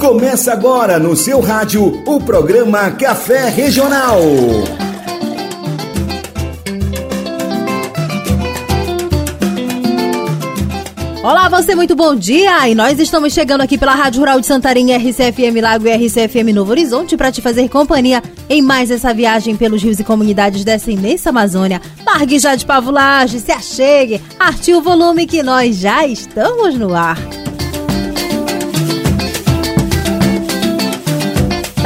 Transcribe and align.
Começa 0.00 0.54
agora 0.54 0.98
no 0.98 1.14
seu 1.14 1.40
rádio 1.40 2.02
o 2.06 2.18
programa 2.18 2.90
Café 2.92 3.50
Regional. 3.50 4.18
Olá, 11.22 11.50
você, 11.50 11.74
muito 11.74 11.94
bom 11.94 12.16
dia! 12.16 12.66
E 12.66 12.74
nós 12.74 12.98
estamos 12.98 13.34
chegando 13.34 13.60
aqui 13.60 13.76
pela 13.76 13.94
Rádio 13.94 14.20
Rural 14.20 14.40
de 14.40 14.46
Santarém, 14.46 14.96
RCFM 14.96 15.60
Lago 15.60 15.86
e 15.86 15.92
RCFM 15.94 16.54
Novo 16.54 16.70
Horizonte 16.70 17.14
para 17.14 17.30
te 17.30 17.42
fazer 17.42 17.68
companhia 17.68 18.22
em 18.48 18.62
mais 18.62 18.90
essa 18.90 19.12
viagem 19.12 19.54
pelos 19.54 19.82
rios 19.82 20.00
e 20.00 20.04
comunidades 20.04 20.64
dessa 20.64 20.90
imensa 20.90 21.28
Amazônia. 21.28 21.78
Largue 22.06 22.38
já 22.38 22.54
de 22.56 22.64
pavulagem, 22.64 23.38
se 23.38 23.52
achegue, 23.52 24.18
arte 24.38 24.72
o 24.72 24.80
volume 24.80 25.26
que 25.26 25.42
nós 25.42 25.76
já 25.76 26.06
estamos 26.06 26.74
no 26.74 26.94
ar. 26.94 27.18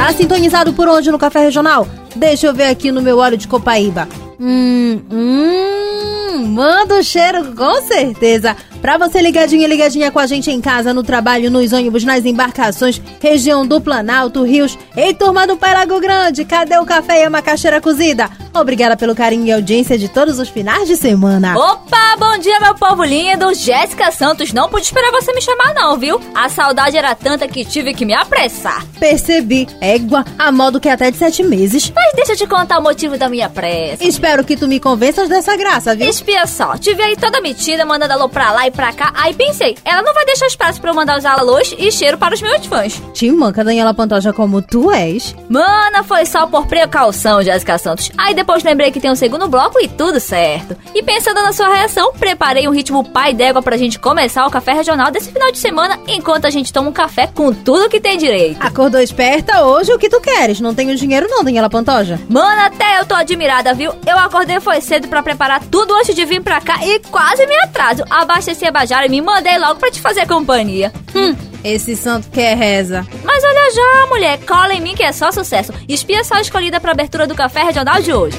Tá 0.05 0.13
sintonizado 0.13 0.71
por 0.71 0.87
onde 0.87 1.09
no 1.09 1.17
Café 1.17 1.39
Regional? 1.39 1.87
Deixa 2.15 2.45
eu 2.45 2.53
ver 2.53 2.67
aqui 2.67 2.91
no 2.91 3.01
meu 3.01 3.17
óleo 3.17 3.35
de 3.35 3.47
copaíba. 3.47 4.07
Hum, 4.39 5.01
hum, 5.11 6.45
manda 6.45 6.99
o 6.99 7.03
cheiro 7.03 7.55
com 7.55 7.81
certeza. 7.81 8.55
Pra 8.85 8.99
você 8.99 9.19
ligadinha 9.19 9.65
e 9.65 9.67
ligadinha 9.67 10.11
com 10.11 10.19
a 10.19 10.27
gente 10.27 10.51
em 10.51 10.61
casa, 10.61 10.93
no 10.93 11.01
trabalho, 11.01 11.49
nos 11.49 11.73
ônibus, 11.73 12.03
nas 12.03 12.23
embarcações, 12.23 13.01
região 13.19 13.65
do 13.65 13.81
Planalto, 13.81 14.43
Rios. 14.43 14.77
Ei, 14.95 15.11
turma 15.11 15.47
do 15.47 15.57
Pai 15.57 15.73
Lago 15.73 15.99
Grande, 15.99 16.45
cadê 16.45 16.77
o 16.77 16.85
café 16.85 17.21
e 17.21 17.23
a 17.23 17.29
macaxeira 17.31 17.81
cozida? 17.81 18.29
Obrigada 18.53 18.95
pelo 18.95 19.15
carinho 19.15 19.47
e 19.47 19.51
audiência 19.51 19.97
de 19.97 20.07
todos 20.07 20.39
os 20.39 20.47
finais 20.47 20.87
de 20.87 20.95
semana. 20.95 21.57
Opa, 21.57 22.15
bom 22.17 22.37
dia, 22.37 22.59
meu 22.61 22.73
povo 22.73 23.03
lindo. 23.03 23.53
Jéssica 23.53 24.11
Santos, 24.11 24.53
não 24.53 24.69
pude 24.69 24.85
esperar 24.85 25.11
você 25.11 25.33
me 25.33 25.41
chamar 25.41 25.73
não, 25.73 25.97
viu? 25.97 26.21
A 26.33 26.47
saudade 26.47 26.95
era 26.95 27.13
tanta 27.13 27.47
que 27.47 27.65
tive 27.65 27.93
que 27.93 28.05
me 28.05 28.13
apressar. 28.13 28.85
Percebi, 28.97 29.67
égua, 29.81 30.23
a 30.37 30.51
modo 30.53 30.79
que 30.79 30.87
é 30.87 30.93
até 30.93 31.11
de 31.11 31.17
sete 31.17 31.43
meses. 31.43 31.91
Mas 31.93 32.13
deixa 32.13 32.31
eu 32.31 32.37
te 32.37 32.47
contar 32.47 32.79
o 32.79 32.83
motivo 32.83 33.17
da 33.17 33.27
minha 33.27 33.49
pressa. 33.49 34.05
Espero 34.05 34.45
que 34.45 34.55
tu 34.55 34.67
me 34.69 34.79
convenças 34.79 35.27
dessa 35.27 35.57
graça, 35.57 35.93
viu? 35.93 36.07
Espia 36.07 36.45
só, 36.45 36.77
tive 36.77 37.03
aí 37.03 37.17
toda 37.17 37.41
metida, 37.41 37.83
mandando 37.83 38.13
alô 38.13 38.29
pra 38.29 38.51
lá 38.51 38.67
e 38.67 38.71
pra 38.75 38.91
cá. 38.91 39.11
Aí 39.15 39.33
pensei, 39.33 39.77
ela 39.85 40.01
não 40.01 40.13
vai 40.13 40.25
deixar 40.25 40.47
espaço 40.47 40.81
pra 40.81 40.91
eu 40.91 40.95
mandar 40.95 41.17
os 41.17 41.25
alôs 41.25 41.73
e 41.77 41.91
cheiro 41.91 42.17
para 42.17 42.33
os 42.33 42.41
meus 42.41 42.65
fãs. 42.65 43.01
Te 43.13 43.31
manca, 43.31 43.63
Daniela 43.63 43.93
Pantoja, 43.93 44.33
como 44.33 44.61
tu 44.61 44.91
és. 44.91 45.35
Mana, 45.49 46.03
foi 46.03 46.25
só 46.25 46.45
por 46.45 46.67
precaução, 46.67 47.41
Jéssica 47.41 47.77
Santos. 47.77 48.11
Aí 48.17 48.33
depois 48.33 48.63
lembrei 48.63 48.91
que 48.91 48.99
tem 48.99 49.09
um 49.11 49.15
segundo 49.15 49.47
bloco 49.47 49.79
e 49.79 49.87
tudo 49.87 50.19
certo. 50.19 50.75
E 50.93 51.01
pensando 51.01 51.41
na 51.41 51.53
sua 51.53 51.73
reação, 51.73 52.13
preparei 52.13 52.67
um 52.67 52.71
ritmo 52.71 53.03
pai 53.03 53.33
d'égua 53.33 53.61
pra 53.61 53.77
gente 53.77 53.97
começar 53.99 54.45
o 54.45 54.51
café 54.51 54.73
regional 54.73 55.11
desse 55.11 55.31
final 55.31 55.51
de 55.51 55.57
semana, 55.57 55.99
enquanto 56.07 56.45
a 56.45 56.49
gente 56.49 56.73
toma 56.73 56.89
um 56.89 56.93
café 56.93 57.27
com 57.27 57.53
tudo 57.53 57.89
que 57.89 58.01
tem 58.01 58.17
direito. 58.17 58.57
Acordou 58.59 58.99
esperta 58.99 59.63
hoje 59.63 59.93
o 59.93 59.97
que 59.97 60.09
tu 60.09 60.19
queres? 60.19 60.59
Não 60.59 60.75
tenho 60.75 60.95
dinheiro 60.95 61.27
não, 61.29 61.43
Daniela 61.43 61.69
Pantoja. 61.69 62.19
Mana, 62.29 62.65
até 62.65 62.99
eu 62.99 63.05
tô 63.05 63.13
admirada, 63.13 63.73
viu? 63.73 63.91
Eu 64.05 64.17
acordei 64.17 64.59
foi 64.59 64.81
cedo 64.81 65.07
pra 65.07 65.21
preparar 65.21 65.63
tudo 65.69 65.93
antes 65.93 66.15
de 66.15 66.25
vir 66.25 66.41
pra 66.41 66.59
cá 66.59 66.83
e 66.83 66.99
quase 66.99 67.45
me 67.45 67.55
atraso. 67.57 68.03
Abasteci 68.09 68.64
bajara 68.71 69.05
e 69.05 69.09
me 69.09 69.21
mandei 69.21 69.57
logo 69.57 69.79
pra 69.79 69.91
te 69.91 69.99
fazer 70.01 70.27
companhia. 70.27 70.91
Hum, 71.15 71.35
esse 71.63 71.95
santo 71.95 72.29
quer 72.29 72.55
reza. 72.55 73.05
Mas 73.23 73.43
olha 73.43 73.73
já, 73.73 74.07
mulher, 74.07 74.39
cola 74.45 74.73
em 74.73 74.81
mim 74.81 74.95
que 74.95 75.03
é 75.03 75.11
só 75.11 75.31
sucesso. 75.31 75.73
Espia 75.87 76.23
só 76.23 76.39
escolhida 76.39 76.79
pra 76.79 76.91
abertura 76.91 77.25
do 77.25 77.35
café 77.35 77.63
regional 77.63 78.01
de 78.01 78.13
hoje. 78.13 78.37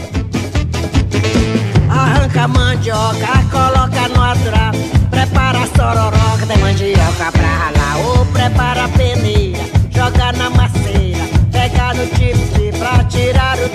Arranca 1.90 2.42
a 2.42 2.48
mandioca, 2.48 3.44
coloca 3.50 4.08
no 4.08 4.22
atrapo. 4.22 4.78
Prepara 5.10 5.58
a 5.58 5.66
sororoca, 5.66 6.46
tem 6.46 6.58
mandioca 6.58 7.32
pra 7.32 7.48
ralar. 7.48 8.06
Ou 8.06 8.26
prepara 8.26 8.84
a 8.84 8.88
peneira, 8.88 9.64
joga 9.90 10.32
na 10.32 10.50
macieira. 10.50 11.24
Pega 11.50 11.94
no 11.94 12.06
tipi 12.08 12.78
pra 12.78 13.02
tirar 13.04 13.58
o 13.58 13.68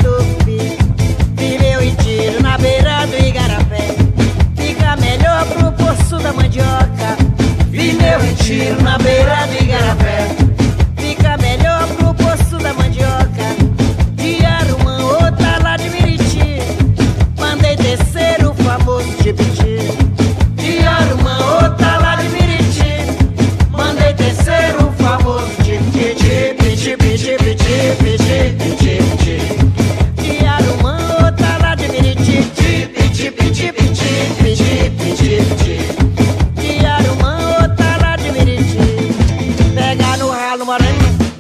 Vineu 8.11 8.25
e 8.25 8.35
tiro 8.35 8.81
na 8.81 8.97
beira 8.97 9.47
do 9.47 9.55
igarapé. 9.55 10.40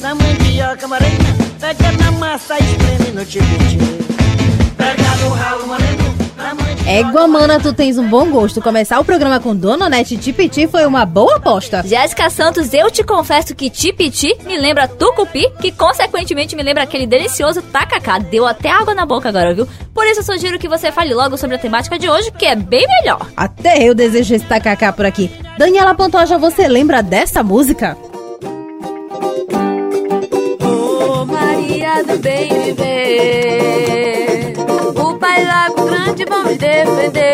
Na 0.01 0.15
mandioca 0.15 0.87
moranha. 0.87 1.17
Pega 1.59 1.91
na 2.03 2.11
massa, 2.13 2.57
espreme 2.57 3.11
no 3.13 3.23
tipiti. 3.23 3.77
Pega 4.75 5.15
no 5.23 5.29
ralo 5.29 5.67
mandioca 5.67 6.11
Égua, 6.87 7.27
mana, 7.27 7.59
tu 7.59 7.71
tens 7.71 7.97
um 7.97 8.09
bom 8.09 8.29
gosto. 8.31 8.59
Começar 8.61 8.99
o 8.99 9.05
programa 9.05 9.39
com 9.39 9.55
Dona 9.55 9.87
Nete 9.87 10.17
Tipiti 10.17 10.67
foi 10.67 10.85
uma 10.85 11.05
boa 11.05 11.37
aposta. 11.37 11.83
Jéssica 11.85 12.29
Santos, 12.29 12.73
eu 12.73 12.89
te 12.89 13.03
confesso 13.03 13.55
que 13.55 13.69
tipiti 13.69 14.35
me 14.45 14.57
lembra 14.57 14.87
tucupi, 14.87 15.49
que 15.61 15.71
consequentemente 15.71 16.55
me 16.55 16.63
lembra 16.63 16.83
aquele 16.83 17.05
delicioso 17.05 17.61
tacacá. 17.61 18.17
Deu 18.17 18.47
até 18.47 18.71
água 18.71 18.95
na 18.95 19.05
boca 19.05 19.29
agora, 19.29 19.53
viu? 19.53 19.67
Por 19.93 20.05
isso 20.07 20.21
eu 20.21 20.23
sugiro 20.23 20.59
que 20.59 20.67
você 20.67 20.91
fale 20.91 21.13
logo 21.13 21.37
sobre 21.37 21.55
a 21.55 21.59
temática 21.59 21.99
de 21.99 22.09
hoje, 22.09 22.31
que 22.31 22.45
é 22.45 22.55
bem 22.55 22.85
melhor. 22.87 23.27
Até 23.37 23.87
eu 23.87 23.93
desejo 23.93 24.33
esse 24.33 24.45
tacacá 24.45 24.91
por 24.91 25.05
aqui. 25.05 25.31
Daniela 25.57 25.93
Pantoja, 25.93 26.37
você 26.39 26.67
lembra 26.67 27.03
dessa 27.03 27.43
música? 27.43 27.95
Bem 32.21 32.49
viver, 32.63 34.53
o 34.95 35.17
Pai 35.17 35.43
Lago 35.43 35.85
Grande 35.85 36.23
vamos 36.25 36.55
defender. 36.57 37.31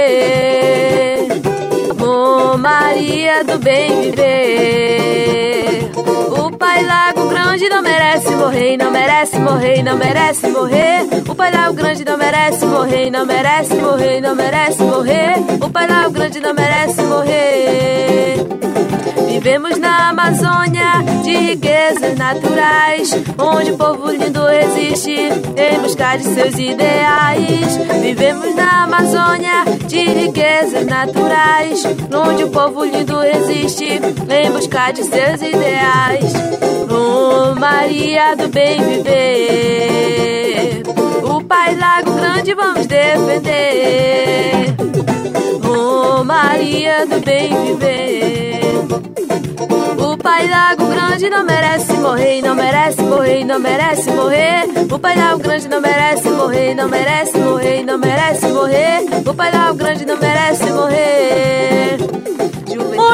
Ô 2.01 2.57
Maria 2.57 3.43
do 3.43 3.59
bem 3.59 4.11
viver, 4.11 5.91
o 6.31 6.51
Pai 6.57 6.83
Lago 6.85 7.27
Grande 7.27 7.67
não 7.69 7.81
merece 7.81 8.29
morrer, 8.31 8.77
não 8.77 8.89
merece 8.91 9.37
morrer, 9.39 9.83
não 9.83 9.97
merece 9.97 10.47
morrer. 10.47 11.05
O 11.27 11.35
Pai 11.35 11.51
Lago 11.51 11.73
Grande 11.73 12.05
não 12.05 12.17
merece 12.17 12.65
morrer, 12.65 13.09
não 13.11 13.25
merece 13.25 13.75
morrer, 13.75 14.21
não 14.21 14.35
merece 14.35 14.81
morrer. 14.83 15.33
O 15.61 15.69
Pai 15.69 15.87
Lago 15.87 16.11
Grande 16.11 16.39
não 16.39 16.53
merece 16.53 17.01
morrer. 17.01 18.37
Vivemos 19.47 19.77
na 19.77 20.09
Amazônia 20.09 21.01
de 21.23 21.31
riquezas 21.31 22.17
naturais, 22.17 23.13
onde 23.39 23.71
o 23.71 23.77
povo 23.77 24.11
lindo 24.11 24.45
resiste 24.45 25.13
em 25.13 25.79
busca 25.79 26.17
de 26.17 26.25
seus 26.25 26.55
ideais. 26.55 27.77
Vivemos 28.01 28.53
na 28.55 28.83
Amazônia 28.83 29.63
de 29.87 30.03
riquezas 30.03 30.85
naturais, 30.85 31.81
onde 32.13 32.43
o 32.43 32.49
povo 32.49 32.83
lindo 32.83 33.19
resiste 33.19 33.85
em 33.85 34.51
busca 34.51 34.91
de 34.91 35.05
seus 35.05 35.41
ideais. 35.41 36.33
Oh, 36.91 37.57
Maria 37.57 38.35
do 38.35 38.49
bem 38.49 38.83
viver, 38.83 40.83
o 41.23 41.41
Pai 41.41 41.73
Lago 41.73 42.11
Grande 42.15 42.53
vamos 42.53 42.85
defender. 42.85 44.75
Oh, 45.63 46.21
Maria 46.25 47.05
do 47.05 47.21
bem 47.21 47.65
viver. 47.65 48.27
O 49.59 50.17
Pai 50.17 50.47
Lago 50.47 50.85
Grande 50.85 51.29
não 51.29 51.43
merece 51.43 51.93
morrer, 51.93 52.41
não 52.41 52.53
merece 52.53 53.01
morrer, 53.01 53.43
não 53.43 53.59
merece 53.59 54.11
morrer. 54.11 54.65
O 54.91 54.99
Pai 54.99 55.15
Lago 55.15 55.39
Grande 55.39 55.67
não 55.67 55.81
merece 55.81 56.29
morrer, 56.29 56.75
não 56.75 56.87
merece 56.87 57.37
morrer, 57.39 57.83
não 57.83 57.97
merece 57.97 58.47
morrer. 58.47 58.99
O 59.25 59.33
Pai 59.33 59.51
Lago 59.51 59.77
Grande 59.77 60.05
não 60.05 60.17
merece 60.17 60.65
morrer. 60.71 61.76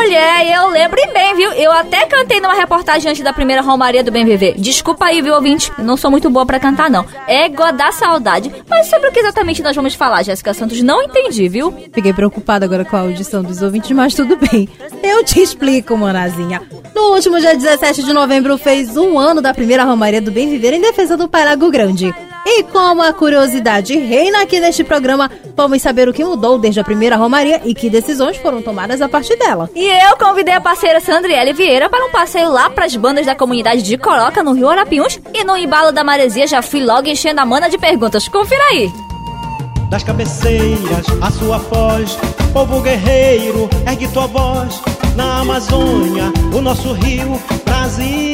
Mulher, 0.03 0.51
eu 0.53 0.67
lembro 0.67 0.99
bem, 1.13 1.33
viu? 1.33 1.53
Eu 1.53 1.71
até 1.71 2.05
cantei 2.05 2.41
numa 2.41 2.53
reportagem 2.53 3.09
antes 3.09 3.23
da 3.23 3.31
primeira 3.31 3.61
Romaria 3.61 4.03
do 4.03 4.11
Bem 4.11 4.25
Viver. 4.25 4.55
Desculpa 4.57 5.05
aí, 5.05 5.21
viu, 5.21 5.33
ouvinte? 5.33 5.71
Eu 5.77 5.83
não 5.85 5.95
sou 5.95 6.11
muito 6.11 6.29
boa 6.29 6.45
pra 6.45 6.59
cantar, 6.59 6.89
não. 6.89 7.05
Égua 7.25 7.71
da 7.71 7.89
saudade. 7.89 8.53
Mas 8.69 8.87
sobre 8.87 9.07
o 9.07 9.13
que 9.13 9.19
exatamente 9.21 9.63
nós 9.63 9.73
vamos 9.73 9.95
falar, 9.95 10.21
Jéssica 10.21 10.53
Santos? 10.53 10.81
Não 10.81 11.01
entendi, 11.01 11.47
viu? 11.47 11.73
Fiquei 11.93 12.11
preocupada 12.11 12.65
agora 12.65 12.83
com 12.83 12.97
a 12.97 12.99
audição 12.99 13.41
dos 13.41 13.61
ouvintes, 13.61 13.91
mas 13.91 14.13
tudo 14.13 14.35
bem. 14.35 14.67
Eu 15.01 15.23
te 15.23 15.41
explico, 15.41 15.95
manazinha. 15.95 16.61
No 16.93 17.13
último 17.13 17.39
dia 17.39 17.55
17 17.55 18.03
de 18.03 18.11
novembro 18.11 18.57
fez 18.57 18.97
um 18.97 19.17
ano 19.17 19.41
da 19.41 19.53
primeira 19.53 19.85
Romaria 19.85 20.21
do 20.21 20.33
Bem 20.33 20.49
Viver 20.49 20.73
em 20.73 20.81
defesa 20.81 21.15
do 21.15 21.29
Pai 21.29 21.45
Lago 21.45 21.71
Grande. 21.71 22.13
E 22.45 22.63
como 22.63 23.01
a 23.01 23.13
curiosidade 23.13 23.97
reina 23.97 24.41
aqui 24.41 24.59
neste 24.59 24.83
programa, 24.83 25.31
vamos 25.55 25.81
saber 25.81 26.09
o 26.09 26.13
que 26.13 26.23
mudou 26.23 26.59
desde 26.59 26.79
a 26.79 26.83
primeira 26.83 27.15
Romaria 27.15 27.61
e 27.63 27.73
que 27.73 27.89
decisões 27.89 28.37
foram 28.37 28.61
tomadas 28.61 29.01
a 29.01 29.07
partir 29.07 29.37
dela. 29.37 29.69
E 29.73 29.85
eu 29.85 30.17
convidei 30.17 30.53
a 30.53 30.61
parceira 30.61 30.99
Sandriele 30.99 31.53
Vieira 31.53 31.89
para 31.89 32.05
um 32.05 32.11
passeio 32.11 32.51
lá 32.51 32.69
para 32.69 32.85
as 32.85 32.95
bandas 32.95 33.25
da 33.25 33.33
comunidade 33.33 33.81
de 33.81 33.97
Coroca, 33.97 34.43
no 34.43 34.53
Rio 34.53 34.69
Arapiuns. 34.69 35.19
E 35.33 35.43
no 35.43 35.55
embalo 35.55 35.91
da 35.91 36.03
maresia 36.03 36.45
já 36.45 36.61
fui 36.61 36.83
logo 36.83 37.07
enchendo 37.07 37.39
a 37.39 37.45
mana 37.45 37.69
de 37.69 37.77
perguntas. 37.77 38.27
Confira 38.27 38.63
aí. 38.71 38.91
Das 39.89 40.03
cabeceiras, 40.03 41.05
a 41.21 41.31
sua 41.31 41.59
voz, 41.59 42.17
povo 42.51 42.81
guerreiro, 42.81 43.69
ergue 43.87 44.07
tua 44.09 44.27
voz. 44.27 44.81
Na 45.15 45.41
Amazônia, 45.41 46.33
o 46.51 46.59
nosso 46.59 46.91
rio, 46.93 47.39
Brasil. 47.63 48.32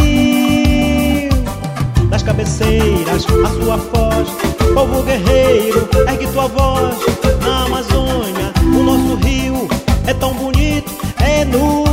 Das 2.09 2.23
cabeceiras, 2.23 3.25
a 3.45 3.63
sua 3.63 3.77
voz, 3.77 4.29
povo 4.73 5.03
guerreiro, 5.03 5.87
ergue 6.07 6.27
tua 6.27 6.47
voz. 6.47 6.95
Na 7.41 7.65
Amazônia, 7.65 8.53
o 8.63 8.83
nosso 8.83 9.15
rio 9.15 9.67
é 10.07 10.13
tão 10.13 10.33
bonito, 10.33 10.91
é 11.19 11.45
no 11.45 11.88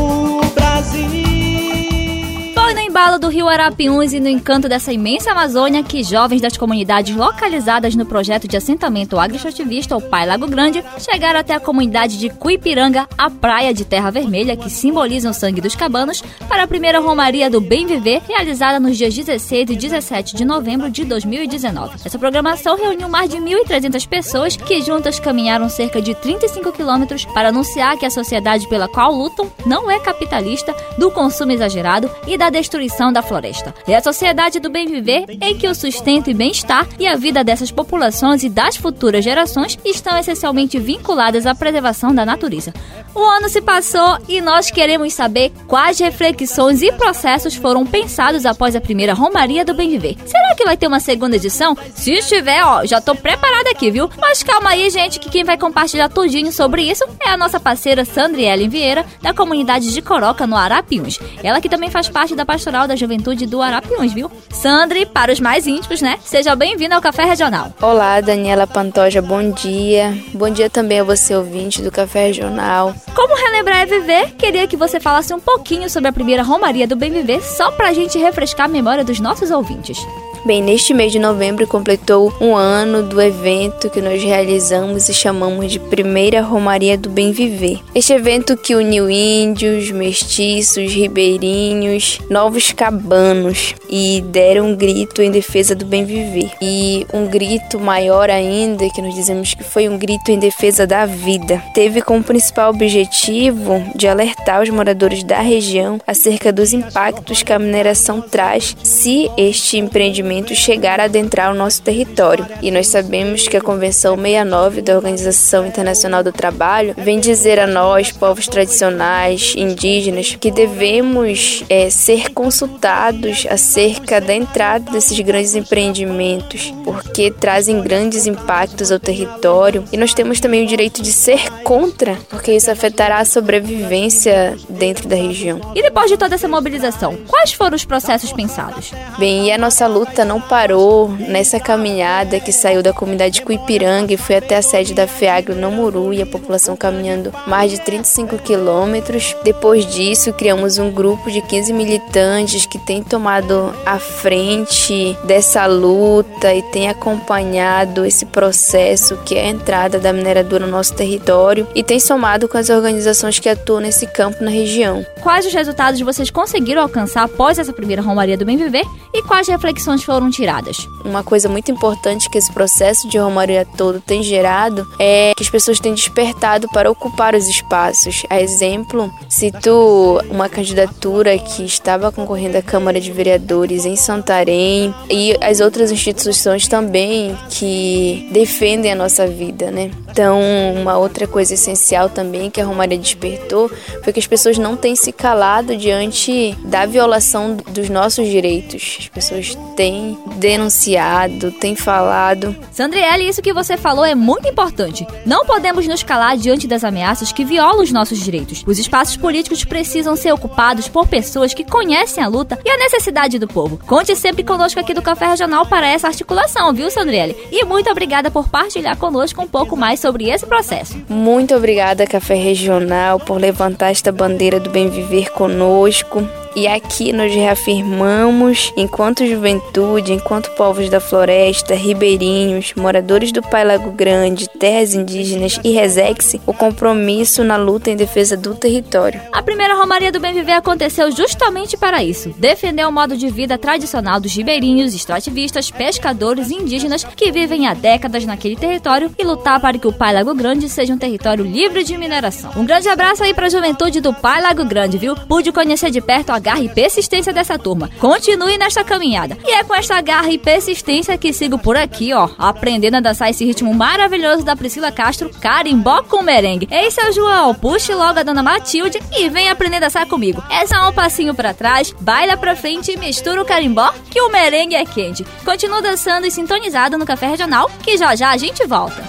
embalo 2.96 3.18
do 3.18 3.28
Rio 3.28 3.46
Arapiuns 3.46 4.14
e 4.14 4.20
no 4.20 4.26
encanto 4.26 4.70
dessa 4.70 4.90
imensa 4.90 5.30
Amazônia 5.30 5.82
que 5.82 6.02
jovens 6.02 6.40
das 6.40 6.56
comunidades 6.56 7.14
localizadas 7.14 7.94
no 7.94 8.06
projeto 8.06 8.48
de 8.48 8.56
assentamento 8.56 9.18
agroextrativista, 9.18 9.94
o 9.94 10.00
Pai 10.00 10.24
Lago 10.24 10.46
Grande, 10.46 10.82
chegaram 10.98 11.38
até 11.38 11.52
a 11.52 11.60
comunidade 11.60 12.18
de 12.18 12.30
Cuipiranga, 12.30 13.06
a 13.18 13.28
praia 13.28 13.74
de 13.74 13.84
terra 13.84 14.10
vermelha 14.10 14.56
que 14.56 14.70
simboliza 14.70 15.28
o 15.28 15.34
sangue 15.34 15.60
dos 15.60 15.76
cabanos, 15.76 16.22
para 16.48 16.62
a 16.62 16.66
primeira 16.66 16.98
Romaria 16.98 17.50
do 17.50 17.60
Bem 17.60 17.84
Viver, 17.84 18.22
realizada 18.26 18.80
nos 18.80 18.96
dias 18.96 19.14
16 19.14 19.68
e 19.68 19.76
17 19.76 20.34
de 20.34 20.46
novembro 20.46 20.90
de 20.90 21.04
2019. 21.04 21.96
Essa 22.02 22.18
programação 22.18 22.78
reuniu 22.78 23.10
mais 23.10 23.28
de 23.28 23.36
1.300 23.36 24.08
pessoas 24.08 24.56
que 24.56 24.80
juntas 24.80 25.20
caminharam 25.20 25.68
cerca 25.68 26.00
de 26.00 26.14
35 26.14 26.72
quilômetros 26.72 27.26
para 27.26 27.50
anunciar 27.50 27.98
que 27.98 28.06
a 28.06 28.10
sociedade 28.10 28.66
pela 28.70 28.88
qual 28.88 29.12
lutam 29.12 29.52
não 29.66 29.90
é 29.90 30.00
capitalista, 30.00 30.74
do 30.96 31.10
consumo 31.10 31.52
exagerado 31.52 32.10
e 32.26 32.38
da 32.38 32.48
destruição 32.48 32.85
da 33.12 33.22
floresta. 33.22 33.74
É 33.86 33.96
a 33.96 34.02
sociedade 34.02 34.60
do 34.60 34.70
bem 34.70 34.86
viver 34.86 35.24
em 35.40 35.56
que 35.56 35.68
o 35.68 35.74
sustento 35.74 36.30
e 36.30 36.34
bem-estar 36.34 36.86
e 36.98 37.06
a 37.06 37.16
vida 37.16 37.42
dessas 37.42 37.70
populações 37.70 38.42
e 38.42 38.48
das 38.48 38.76
futuras 38.76 39.24
gerações 39.24 39.78
estão 39.84 40.18
essencialmente 40.18 40.78
vinculadas 40.78 41.46
à 41.46 41.54
preservação 41.54 42.14
da 42.14 42.24
natureza. 42.24 42.72
O 43.14 43.24
ano 43.24 43.48
se 43.48 43.62
passou 43.62 44.18
e 44.28 44.42
nós 44.42 44.70
queremos 44.70 45.14
saber 45.14 45.50
quais 45.66 45.98
reflexões 45.98 46.82
e 46.82 46.92
processos 46.92 47.54
foram 47.54 47.86
pensados 47.86 48.44
após 48.44 48.76
a 48.76 48.80
primeira 48.80 49.14
Romaria 49.14 49.64
do 49.64 49.72
Bem 49.72 49.88
Viver. 49.88 50.16
Será 50.26 50.54
que 50.54 50.64
vai 50.64 50.76
ter 50.76 50.86
uma 50.86 51.00
segunda 51.00 51.36
edição? 51.36 51.74
Se 51.94 52.12
estiver, 52.12 52.62
ó, 52.62 52.84
já 52.84 53.00
tô 53.00 53.14
preparada 53.14 53.70
aqui, 53.70 53.90
viu? 53.90 54.10
Mas 54.20 54.42
calma 54.42 54.70
aí, 54.70 54.90
gente, 54.90 55.18
que 55.18 55.30
quem 55.30 55.44
vai 55.44 55.56
compartilhar 55.56 56.10
tudinho 56.10 56.52
sobre 56.52 56.82
isso 56.82 57.04
é 57.24 57.30
a 57.30 57.38
nossa 57.38 57.58
parceira 57.58 58.04
Sandriele 58.04 58.68
Vieira, 58.68 59.06
da 59.22 59.32
comunidade 59.32 59.94
de 59.94 60.02
Coroca, 60.02 60.46
no 60.46 60.54
Arapiuns. 60.54 61.18
Ela 61.42 61.60
que 61.60 61.70
também 61.70 61.90
faz 61.90 62.10
parte 62.10 62.34
da 62.34 62.44
Pastoral 62.44 62.75
da 62.84 62.96
Juventude 62.96 63.46
do 63.46 63.62
Arapiuns, 63.62 64.12
viu? 64.12 64.28
Sandri, 64.50 65.06
para 65.06 65.32
os 65.32 65.38
mais 65.38 65.66
íntimos, 65.66 66.02
né? 66.02 66.18
Seja 66.24 66.56
bem-vindo 66.56 66.94
ao 66.94 67.00
Café 67.00 67.24
Regional. 67.24 67.72
Olá, 67.80 68.20
Daniela 68.20 68.66
Pantoja, 68.66 69.22
bom 69.22 69.52
dia. 69.52 70.12
Bom 70.34 70.50
dia 70.50 70.68
também 70.68 70.98
a 70.98 71.04
você, 71.04 71.36
ouvinte 71.36 71.80
do 71.80 71.92
Café 71.92 72.26
Regional. 72.26 72.92
Como 73.14 73.36
relembrar 73.36 73.82
é 73.82 73.86
viver, 73.86 74.32
queria 74.32 74.66
que 74.66 74.76
você 74.76 74.98
falasse 74.98 75.32
um 75.32 75.38
pouquinho 75.38 75.88
sobre 75.88 76.08
a 76.08 76.12
primeira 76.12 76.42
Romaria 76.42 76.86
do 76.88 76.96
Bem 76.96 77.12
Viver, 77.12 77.40
só 77.42 77.70
pra 77.70 77.92
gente 77.92 78.18
refrescar 78.18 78.66
a 78.66 78.68
memória 78.68 79.04
dos 79.04 79.20
nossos 79.20 79.50
ouvintes. 79.50 79.98
Bem, 80.46 80.62
neste 80.62 80.94
mês 80.94 81.10
de 81.10 81.18
novembro 81.18 81.66
completou 81.66 82.32
um 82.40 82.54
ano 82.54 83.02
do 83.02 83.20
evento 83.20 83.90
que 83.90 84.00
nós 84.00 84.22
realizamos 84.22 85.08
e 85.08 85.12
chamamos 85.12 85.72
de 85.72 85.80
Primeira 85.80 86.40
Romaria 86.40 86.96
do 86.96 87.10
Bem 87.10 87.32
Viver. 87.32 87.80
Este 87.92 88.12
evento 88.12 88.56
que 88.56 88.76
uniu 88.76 89.10
índios, 89.10 89.90
mestiços, 89.90 90.92
ribeirinhos, 90.92 92.20
novos 92.30 92.70
cabanos 92.70 93.74
e 93.90 94.22
deram 94.28 94.68
um 94.68 94.76
grito 94.76 95.20
em 95.20 95.32
defesa 95.32 95.74
do 95.74 95.84
bem 95.84 96.04
viver. 96.04 96.52
E 96.62 97.04
um 97.12 97.26
grito 97.26 97.80
maior 97.80 98.30
ainda, 98.30 98.88
que 98.90 99.02
nós 99.02 99.16
dizemos 99.16 99.52
que 99.52 99.64
foi 99.64 99.88
um 99.88 99.98
grito 99.98 100.30
em 100.30 100.38
defesa 100.38 100.86
da 100.86 101.06
vida. 101.06 101.60
Teve 101.74 102.00
como 102.00 102.22
principal 102.22 102.70
objetivo 102.70 103.82
de 103.96 104.06
alertar 104.06 104.62
os 104.62 104.70
moradores 104.70 105.24
da 105.24 105.40
região 105.40 106.00
acerca 106.06 106.52
dos 106.52 106.72
impactos 106.72 107.42
que 107.42 107.52
a 107.52 107.58
mineração 107.58 108.20
traz 108.20 108.76
se 108.84 109.28
este 109.36 109.78
empreendimento 109.78 110.35
chegar 110.54 111.00
a 111.00 111.04
adentrar 111.04 111.52
o 111.52 111.54
nosso 111.54 111.82
território. 111.82 112.46
E 112.62 112.70
nós 112.70 112.88
sabemos 112.88 113.48
que 113.48 113.56
a 113.56 113.60
Convenção 113.60 114.16
69 114.16 114.82
da 114.82 114.96
Organização 114.96 115.66
Internacional 115.66 116.22
do 116.22 116.32
Trabalho 116.32 116.94
vem 116.96 117.20
dizer 117.20 117.58
a 117.58 117.66
nós, 117.66 118.12
povos 118.12 118.46
tradicionais, 118.46 119.54
indígenas, 119.56 120.36
que 120.38 120.50
devemos 120.50 121.64
é, 121.68 121.90
ser 121.90 122.30
consultados 122.32 123.46
acerca 123.50 124.20
da 124.20 124.34
entrada 124.34 124.90
desses 124.90 125.18
grandes 125.20 125.54
empreendimentos, 125.54 126.72
porque 126.84 127.30
trazem 127.30 127.82
grandes 127.82 128.26
impactos 128.26 128.90
ao 128.90 128.98
território. 128.98 129.84
E 129.92 129.96
nós 129.96 130.14
temos 130.14 130.40
também 130.40 130.64
o 130.64 130.66
direito 130.66 131.02
de 131.02 131.12
ser 131.12 131.50
contra, 131.62 132.16
porque 132.28 132.52
isso 132.52 132.70
afetará 132.70 133.18
a 133.18 133.24
sobrevivência 133.24 134.56
dentro 134.68 135.08
da 135.08 135.16
região. 135.16 135.60
E 135.74 135.82
depois 135.82 136.10
de 136.10 136.16
toda 136.16 136.34
essa 136.34 136.48
mobilização, 136.48 137.16
quais 137.26 137.52
foram 137.52 137.76
os 137.76 137.84
processos 137.84 138.32
pensados? 138.32 138.92
Bem, 139.18 139.46
e 139.46 139.52
a 139.52 139.58
nossa 139.58 139.86
luta 139.86 140.15
não 140.24 140.40
parou 140.40 141.08
nessa 141.08 141.60
caminhada 141.60 142.40
que 142.40 142.52
saiu 142.52 142.82
da 142.82 142.92
comunidade 142.92 143.42
Cuipiranga 143.42 144.12
e 144.12 144.16
foi 144.16 144.36
até 144.36 144.56
a 144.56 144.62
sede 144.62 144.94
da 144.94 145.06
FEAGRO 145.06 145.54
no 145.54 145.70
Muru 145.70 146.12
e 146.12 146.22
a 146.22 146.26
população 146.26 146.76
caminhando 146.76 147.32
mais 147.46 147.70
de 147.70 147.80
35 147.80 148.38
quilômetros. 148.38 149.36
Depois 149.42 149.86
disso, 149.86 150.32
criamos 150.32 150.78
um 150.78 150.90
grupo 150.90 151.30
de 151.30 151.40
15 151.40 151.72
militantes 151.72 152.66
que 152.66 152.78
tem 152.78 153.02
tomado 153.02 153.74
a 153.84 153.98
frente 153.98 155.16
dessa 155.24 155.66
luta 155.66 156.54
e 156.54 156.62
tem 156.62 156.88
acompanhado 156.88 158.04
esse 158.04 158.26
processo 158.26 159.16
que 159.24 159.34
é 159.34 159.42
a 159.42 159.48
entrada 159.48 159.98
da 159.98 160.12
mineradora 160.12 160.66
no 160.66 160.72
nosso 160.72 160.94
território 160.94 161.66
e 161.74 161.82
tem 161.82 162.00
somado 162.00 162.48
com 162.48 162.58
as 162.58 162.70
organizações 162.70 163.38
que 163.38 163.48
atuam 163.48 163.80
nesse 163.80 164.06
campo 164.06 164.42
na 164.42 164.50
região. 164.50 165.04
Quais 165.22 165.46
os 165.46 165.52
resultados 165.52 166.00
vocês 166.00 166.30
conseguiram 166.30 166.82
alcançar 166.82 167.22
após 167.24 167.58
essa 167.58 167.72
primeira 167.72 168.02
Romaria 168.02 168.36
do 168.36 168.44
Bem 168.44 168.56
Viver 168.56 168.84
e 169.12 169.22
quais 169.22 169.48
reflexões 169.48 170.04
foram 170.06 170.30
tiradas? 170.30 170.88
Uma 171.04 171.24
coisa 171.24 171.48
muito 171.48 171.70
importante 171.70 172.30
que 172.30 172.38
esse 172.38 172.52
processo 172.52 173.08
de 173.08 173.18
Romaria 173.18 173.66
todo 173.76 174.00
tem 174.00 174.22
gerado 174.22 174.86
é 175.00 175.32
que 175.36 175.42
as 175.42 175.50
pessoas 175.50 175.80
têm 175.80 175.92
despertado 175.92 176.68
para 176.68 176.90
ocupar 176.90 177.34
os 177.34 177.48
espaços. 177.48 178.22
A 178.30 178.40
exemplo, 178.40 179.12
cito 179.28 180.20
uma 180.30 180.48
candidatura 180.48 181.36
que 181.36 181.64
estava 181.64 182.12
concorrendo 182.12 182.56
à 182.56 182.62
Câmara 182.62 183.00
de 183.00 183.10
Vereadores 183.10 183.84
em 183.84 183.96
Santarém 183.96 184.94
e 185.10 185.36
as 185.40 185.60
outras 185.60 185.90
instituições 185.90 186.68
também 186.68 187.36
que 187.50 188.28
defendem 188.32 188.92
a 188.92 188.94
nossa 188.94 189.26
vida, 189.26 189.70
né? 189.72 189.90
Então, 190.08 190.40
uma 190.74 190.96
outra 190.96 191.26
coisa 191.26 191.54
essencial 191.54 192.08
também 192.08 192.48
que 192.48 192.60
a 192.60 192.64
Romaria 192.64 192.96
despertou 192.96 193.68
foi 194.02 194.12
que 194.12 194.20
as 194.20 194.26
pessoas 194.26 194.56
não 194.56 194.76
têm 194.76 194.94
se 194.96 195.12
calado 195.12 195.76
diante 195.76 196.56
da 196.64 196.86
violação 196.86 197.56
dos 197.56 197.90
nossos 197.90 198.26
direitos. 198.28 198.96
As 199.00 199.08
pessoas 199.08 199.58
têm 199.76 199.95
denunciado, 200.36 201.50
têm 201.52 201.74
falado. 201.74 202.54
Sandriele, 202.70 203.28
isso 203.28 203.42
que 203.42 203.52
você 203.52 203.76
falou 203.76 204.04
é 204.04 204.14
muito 204.14 204.48
importante. 204.48 205.06
Não 205.24 205.44
podemos 205.44 205.86
nos 205.86 206.02
calar 206.02 206.36
diante 206.36 206.66
das 206.66 206.84
ameaças 206.84 207.32
que 207.32 207.44
violam 207.44 207.82
os 207.82 207.92
nossos 207.92 208.18
direitos. 208.18 208.62
Os 208.66 208.78
espaços 208.78 209.16
políticos 209.16 209.64
precisam 209.64 210.16
ser 210.16 210.32
ocupados 210.32 210.88
por 210.88 211.06
pessoas 211.06 211.54
que 211.54 211.64
conhecem 211.64 212.22
a 212.22 212.28
luta 212.28 212.58
e 212.64 212.70
a 212.70 212.76
necessidade 212.76 213.38
do 213.38 213.48
povo. 213.48 213.78
Conte 213.86 214.14
sempre 214.14 214.44
conosco 214.44 214.80
aqui 214.80 214.94
do 214.94 215.02
Café 215.02 215.26
Regional 215.26 215.66
para 215.66 215.86
essa 215.86 216.08
articulação, 216.08 216.72
viu, 216.72 216.90
Sandriele? 216.90 217.36
E 217.50 217.64
muito 217.64 217.90
obrigada 217.90 218.30
por 218.30 218.48
partilhar 218.48 218.96
conosco 218.96 219.42
um 219.42 219.48
pouco 219.48 219.76
mais 219.76 220.00
sobre 220.00 220.30
esse 220.30 220.46
processo. 220.46 220.96
Muito 221.08 221.54
obrigada, 221.54 222.06
Café 222.06 222.34
Regional, 222.34 223.18
por 223.18 223.40
levantar 223.40 223.90
esta 223.90 224.12
bandeira 224.12 224.60
do 224.60 224.70
bem 224.70 224.88
viver 224.88 225.30
conosco. 225.30 226.26
E 226.56 226.66
aqui 226.66 227.12
nós 227.12 227.34
reafirmamos, 227.34 228.72
enquanto 228.78 229.26
juventude, 229.26 230.14
enquanto 230.14 230.50
povos 230.52 230.88
da 230.88 230.98
floresta, 230.98 231.74
ribeirinhos, 231.74 232.72
moradores 232.74 233.30
do 233.30 233.42
Pai 233.42 233.62
Lago 233.62 233.90
Grande, 233.90 234.48
terras 234.48 234.94
indígenas 234.94 235.60
e 235.62 235.72
Resex, 235.72 236.36
o 236.46 236.54
compromisso 236.54 237.44
na 237.44 237.58
luta 237.58 237.90
em 237.90 237.96
defesa 237.96 238.38
do 238.38 238.54
território. 238.54 239.20
A 239.34 239.42
primeira 239.42 239.74
Romaria 239.74 240.10
do 240.10 240.18
Bem 240.18 240.32
Viver 240.32 240.52
aconteceu 240.52 241.12
justamente 241.12 241.76
para 241.76 242.02
isso: 242.02 242.34
defender 242.38 242.86
o 242.86 242.90
modo 242.90 243.18
de 243.18 243.28
vida 243.28 243.58
tradicional 243.58 244.18
dos 244.18 244.34
ribeirinhos, 244.34 244.94
extrativistas, 244.94 245.70
pescadores 245.70 246.48
e 246.48 246.54
indígenas 246.54 247.04
que 247.04 247.30
vivem 247.30 247.66
há 247.66 247.74
décadas 247.74 248.24
naquele 248.24 248.56
território 248.56 249.10
e 249.18 249.24
lutar 249.24 249.60
para 249.60 249.76
que 249.76 249.86
o 249.86 249.92
Pai 249.92 250.14
Lago 250.14 250.34
Grande 250.34 250.70
seja 250.70 250.94
um 250.94 250.98
território 250.98 251.44
livre 251.44 251.84
de 251.84 251.98
mineração. 251.98 252.52
Um 252.56 252.64
grande 252.64 252.88
abraço 252.88 253.22
aí 253.22 253.34
para 253.34 253.44
a 253.44 253.50
juventude 253.50 254.00
do 254.00 254.14
Pai 254.14 254.40
Lago 254.40 254.64
Grande, 254.64 254.96
viu? 254.96 255.14
Pude 255.14 255.52
conhecer 255.52 255.90
de 255.90 256.00
perto 256.00 256.30
a 256.30 256.45
garra 256.46 256.62
e 256.62 256.68
persistência 256.68 257.32
dessa 257.32 257.58
turma. 257.58 257.90
Continue 257.98 258.56
nesta 258.56 258.84
caminhada. 258.84 259.36
E 259.44 259.50
é 259.50 259.64
com 259.64 259.74
esta 259.74 260.00
garra 260.00 260.30
e 260.30 260.38
persistência 260.38 261.18
que 261.18 261.32
sigo 261.32 261.58
por 261.58 261.76
aqui, 261.76 262.12
ó, 262.12 262.28
aprendendo 262.38 262.98
a 262.98 263.00
dançar 263.00 263.30
esse 263.30 263.44
ritmo 263.44 263.74
maravilhoso 263.74 264.44
da 264.44 264.54
Priscila 264.54 264.92
Castro, 264.92 265.28
carimbó 265.40 266.04
com 266.04 266.22
merengue. 266.22 266.68
Ei, 266.70 266.88
seu 266.92 267.12
João, 267.12 267.52
puxe 267.52 267.92
logo 267.92 268.20
a 268.20 268.22
dona 268.22 268.44
Matilde 268.44 269.00
e 269.18 269.28
vem 269.28 269.50
aprender 269.50 269.78
a 269.78 269.80
dançar 269.80 270.06
comigo. 270.06 270.40
É 270.48 270.64
só 270.68 270.88
um 270.88 270.92
passinho 270.92 271.34
para 271.34 271.52
trás, 271.52 271.92
baila 272.00 272.36
pra 272.36 272.54
frente 272.54 272.92
e 272.92 272.96
mistura 272.96 273.42
o 273.42 273.44
carimbó, 273.44 273.92
que 274.08 274.20
o 274.20 274.30
merengue 274.30 274.76
é 274.76 274.84
quente. 274.84 275.26
Continua 275.44 275.82
dançando 275.82 276.28
e 276.28 276.30
sintonizado 276.30 276.96
no 276.96 277.04
Café 277.04 277.26
Regional, 277.26 277.68
que 277.82 277.96
já 277.96 278.14
já 278.14 278.30
a 278.30 278.36
gente 278.36 278.64
volta. 278.68 279.02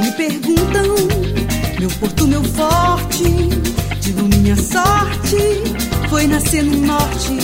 Me 0.00 0.12
perguntam, 0.12 1.43
meu 1.84 1.90
porto, 1.98 2.26
meu 2.26 2.42
forte, 2.42 3.24
digo 4.00 4.22
minha 4.22 4.56
sorte, 4.56 5.36
foi 6.08 6.26
nascer 6.26 6.62
no 6.62 6.78
norte, 6.78 7.36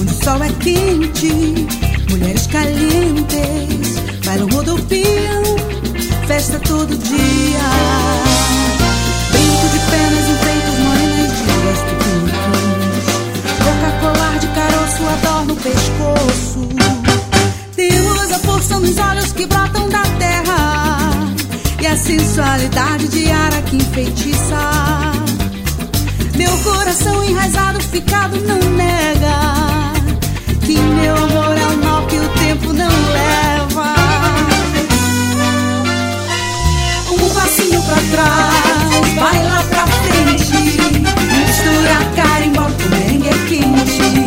onde 0.00 0.12
o 0.12 0.24
sol 0.24 0.42
é 0.42 0.48
quente, 0.54 1.32
mulheres 2.10 2.48
calientes, 2.48 4.00
bailam, 4.24 4.48
rodopiam, 4.48 5.44
festa 6.26 6.58
todo 6.58 6.98
dia. 6.98 7.60
Brinco 9.30 9.68
de 9.68 9.78
pernas 9.90 10.28
enfeitos, 10.28 10.78
morenas 10.82 11.30
de 11.36 11.44
resto 11.68 11.92
pintos, 12.02 13.04
boca 13.62 13.90
colar 14.00 14.38
de 14.40 14.48
caroço, 14.48 15.02
adorno 15.06 15.52
o 15.52 15.56
pescoço. 15.56 16.68
Temos 17.76 18.32
a 18.32 18.38
força 18.40 18.80
nos 18.80 18.98
olhos 18.98 19.30
que 19.30 19.46
brotam 19.46 19.88
da 19.88 20.02
terra 20.18 20.85
e 21.86 21.88
a 21.88 21.96
sensualidade 21.96 23.06
de 23.06 23.26
que 23.70 23.76
enfeitiça. 23.76 24.58
Meu 26.36 26.50
coração 26.58 27.24
enraizado, 27.24 27.80
ficado, 27.80 28.36
não 28.40 28.58
nega 28.70 29.92
que 30.64 30.76
meu 30.76 31.14
amor 31.14 31.56
é 31.56 31.66
o 31.66 31.84
mal 31.84 32.04
que 32.06 32.16
o 32.16 32.28
tempo 32.40 32.72
não 32.72 32.90
leva. 33.12 33.94
Um 37.12 37.34
passinho 37.34 37.80
pra 37.82 37.98
trás, 38.10 39.14
vai 39.14 39.44
lá 39.44 39.62
pra 39.70 39.86
frente, 39.86 40.56
mistura 41.38 41.98
carimbó 42.16 42.64
com 42.64 42.88
merengue 42.88 43.28
quente. 43.48 44.25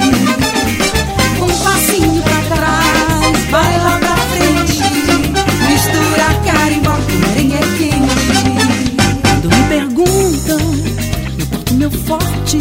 Forte, 11.89 12.59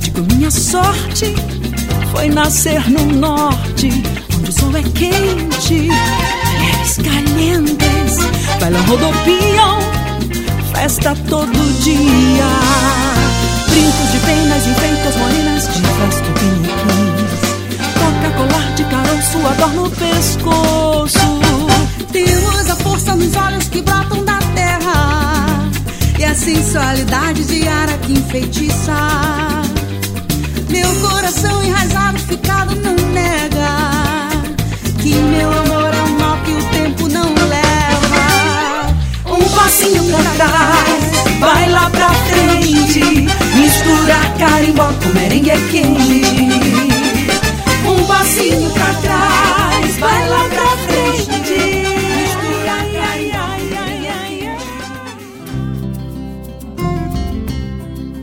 digo 0.00 0.22
minha 0.34 0.50
sorte 0.50 1.34
foi 2.12 2.28
nascer 2.28 2.90
no 2.90 3.04
norte, 3.04 3.90
onde 4.36 4.50
o 4.50 4.52
sol 4.52 4.76
é 4.76 4.82
quente, 4.82 5.88
mulheres 5.88 6.96
calientes, 6.96 8.16
bailam, 8.60 8.82
rodopiam, 8.86 9.78
festa 10.72 11.14
todo 11.28 11.82
dia. 11.82 12.48
Brincos 13.68 14.10
de 14.12 14.18
penas 14.18 14.66
enfeitas, 14.66 15.16
morenas 15.16 15.62
de 15.72 15.80
vasto 15.80 16.32
piniquins, 16.40 17.40
toca 17.94 18.30
colar 18.36 18.74
de 18.74 18.84
caroço, 18.84 19.46
adorno 19.46 19.86
o 19.86 19.90
pescoço. 19.90 21.18
Temos 22.10 22.70
a 22.70 22.76
força 22.76 23.14
nos 23.14 23.36
olhos 23.36 23.68
que 23.68 23.82
brotam 23.82 24.24
da 24.24 24.38
terra 24.54 25.67
e 26.18 26.24
a 26.24 26.34
sensualidade 26.34 27.44
de 27.44 27.60
que 28.04 28.12
enfeitiça. 28.12 28.92
Meu 30.68 30.94
coração 30.96 31.64
enraizado, 31.64 32.18
ficado, 32.18 32.74
não 32.76 32.94
nega 33.12 34.28
que 35.00 35.14
meu 35.14 35.50
amor 35.50 35.94
é 35.94 36.02
um 36.02 36.18
mal 36.18 36.36
que 36.38 36.52
o 36.52 36.62
tempo 36.70 37.08
não 37.08 37.32
leva. 37.48 38.96
Um 39.26 39.48
passinho 39.56 40.04
pra 40.04 40.18
trás, 40.36 41.38
vai 41.38 41.70
lá 41.70 41.88
pra 41.90 42.10
frente, 42.10 43.00
mistura 43.54 44.18
carimbó 44.38 44.92
com 45.02 45.08
merengue 45.14 45.52
quente. 45.70 46.68
Um 47.86 48.04
passinho 48.04 48.70
pra 48.70 48.92
trás, 48.94 49.96
vai 49.98 50.28
lá 50.28 50.44
pra 50.48 50.66
frente. 50.66 50.87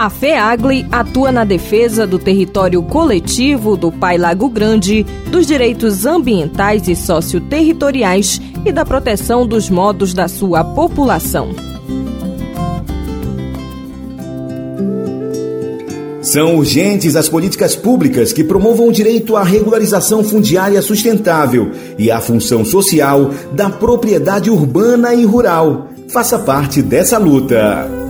A 0.05 0.09
FEAGLE 0.11 0.85
atua 0.91 1.31
na 1.31 1.43
defesa 1.43 2.05
do 2.05 2.19
território 2.19 2.83
coletivo 2.83 3.75
do 3.75 3.91
Pai 3.91 4.19
Lago 4.19 4.47
Grande, 4.49 5.03
dos 5.31 5.47
direitos 5.47 6.05
ambientais 6.05 6.87
e 6.87 6.95
socioterritoriais 6.95 8.39
e 8.63 8.71
da 8.71 8.85
proteção 8.85 9.47
dos 9.47 9.67
modos 9.67 10.13
da 10.13 10.27
sua 10.27 10.63
população. 10.63 11.49
São 16.21 16.55
urgentes 16.55 17.15
as 17.15 17.27
políticas 17.27 17.75
públicas 17.75 18.31
que 18.31 18.43
promovam 18.43 18.89
o 18.89 18.91
direito 18.91 19.35
à 19.35 19.41
regularização 19.41 20.23
fundiária 20.23 20.83
sustentável 20.83 21.71
e 21.97 22.11
à 22.11 22.21
função 22.21 22.63
social 22.63 23.31
da 23.53 23.71
propriedade 23.71 24.51
urbana 24.51 25.15
e 25.15 25.25
rural. 25.25 25.87
Faça 26.09 26.37
parte 26.37 26.83
dessa 26.83 27.17
luta. 27.17 28.04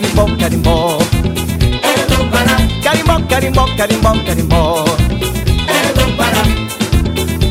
Carimbó, 0.00 0.26
carimbó, 0.38 0.98
carimbó. 1.82 2.48
Carimbó, 2.82 3.20
carimbó, 3.28 3.66
carimbó, 3.76 4.24
carimbó. 4.24 4.84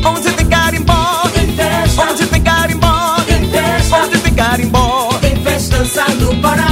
Onde 0.04 0.32
tem 0.32 0.46
carimbó, 0.48 1.22
onde 1.24 2.26
tem 2.26 2.42
carimbó, 2.42 3.16
onde 4.02 4.18
tem 4.18 4.34
carimbó, 4.34 5.08
tem 5.20 5.36
festança 5.36 6.04
no 6.14 6.34
Pará. 6.40 6.66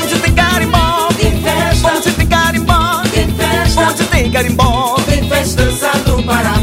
Onde 0.00 0.18
tem 0.20 0.32
carimbó, 0.32 1.08
onde 1.10 2.12
tem 2.12 2.26
carimbó, 2.26 3.02
onde 3.02 4.04
tem 4.04 4.30
carimbó, 4.30 4.96
tem 5.06 5.28
festança 5.28 5.90
no 6.06 6.22
Pará. 6.22 6.54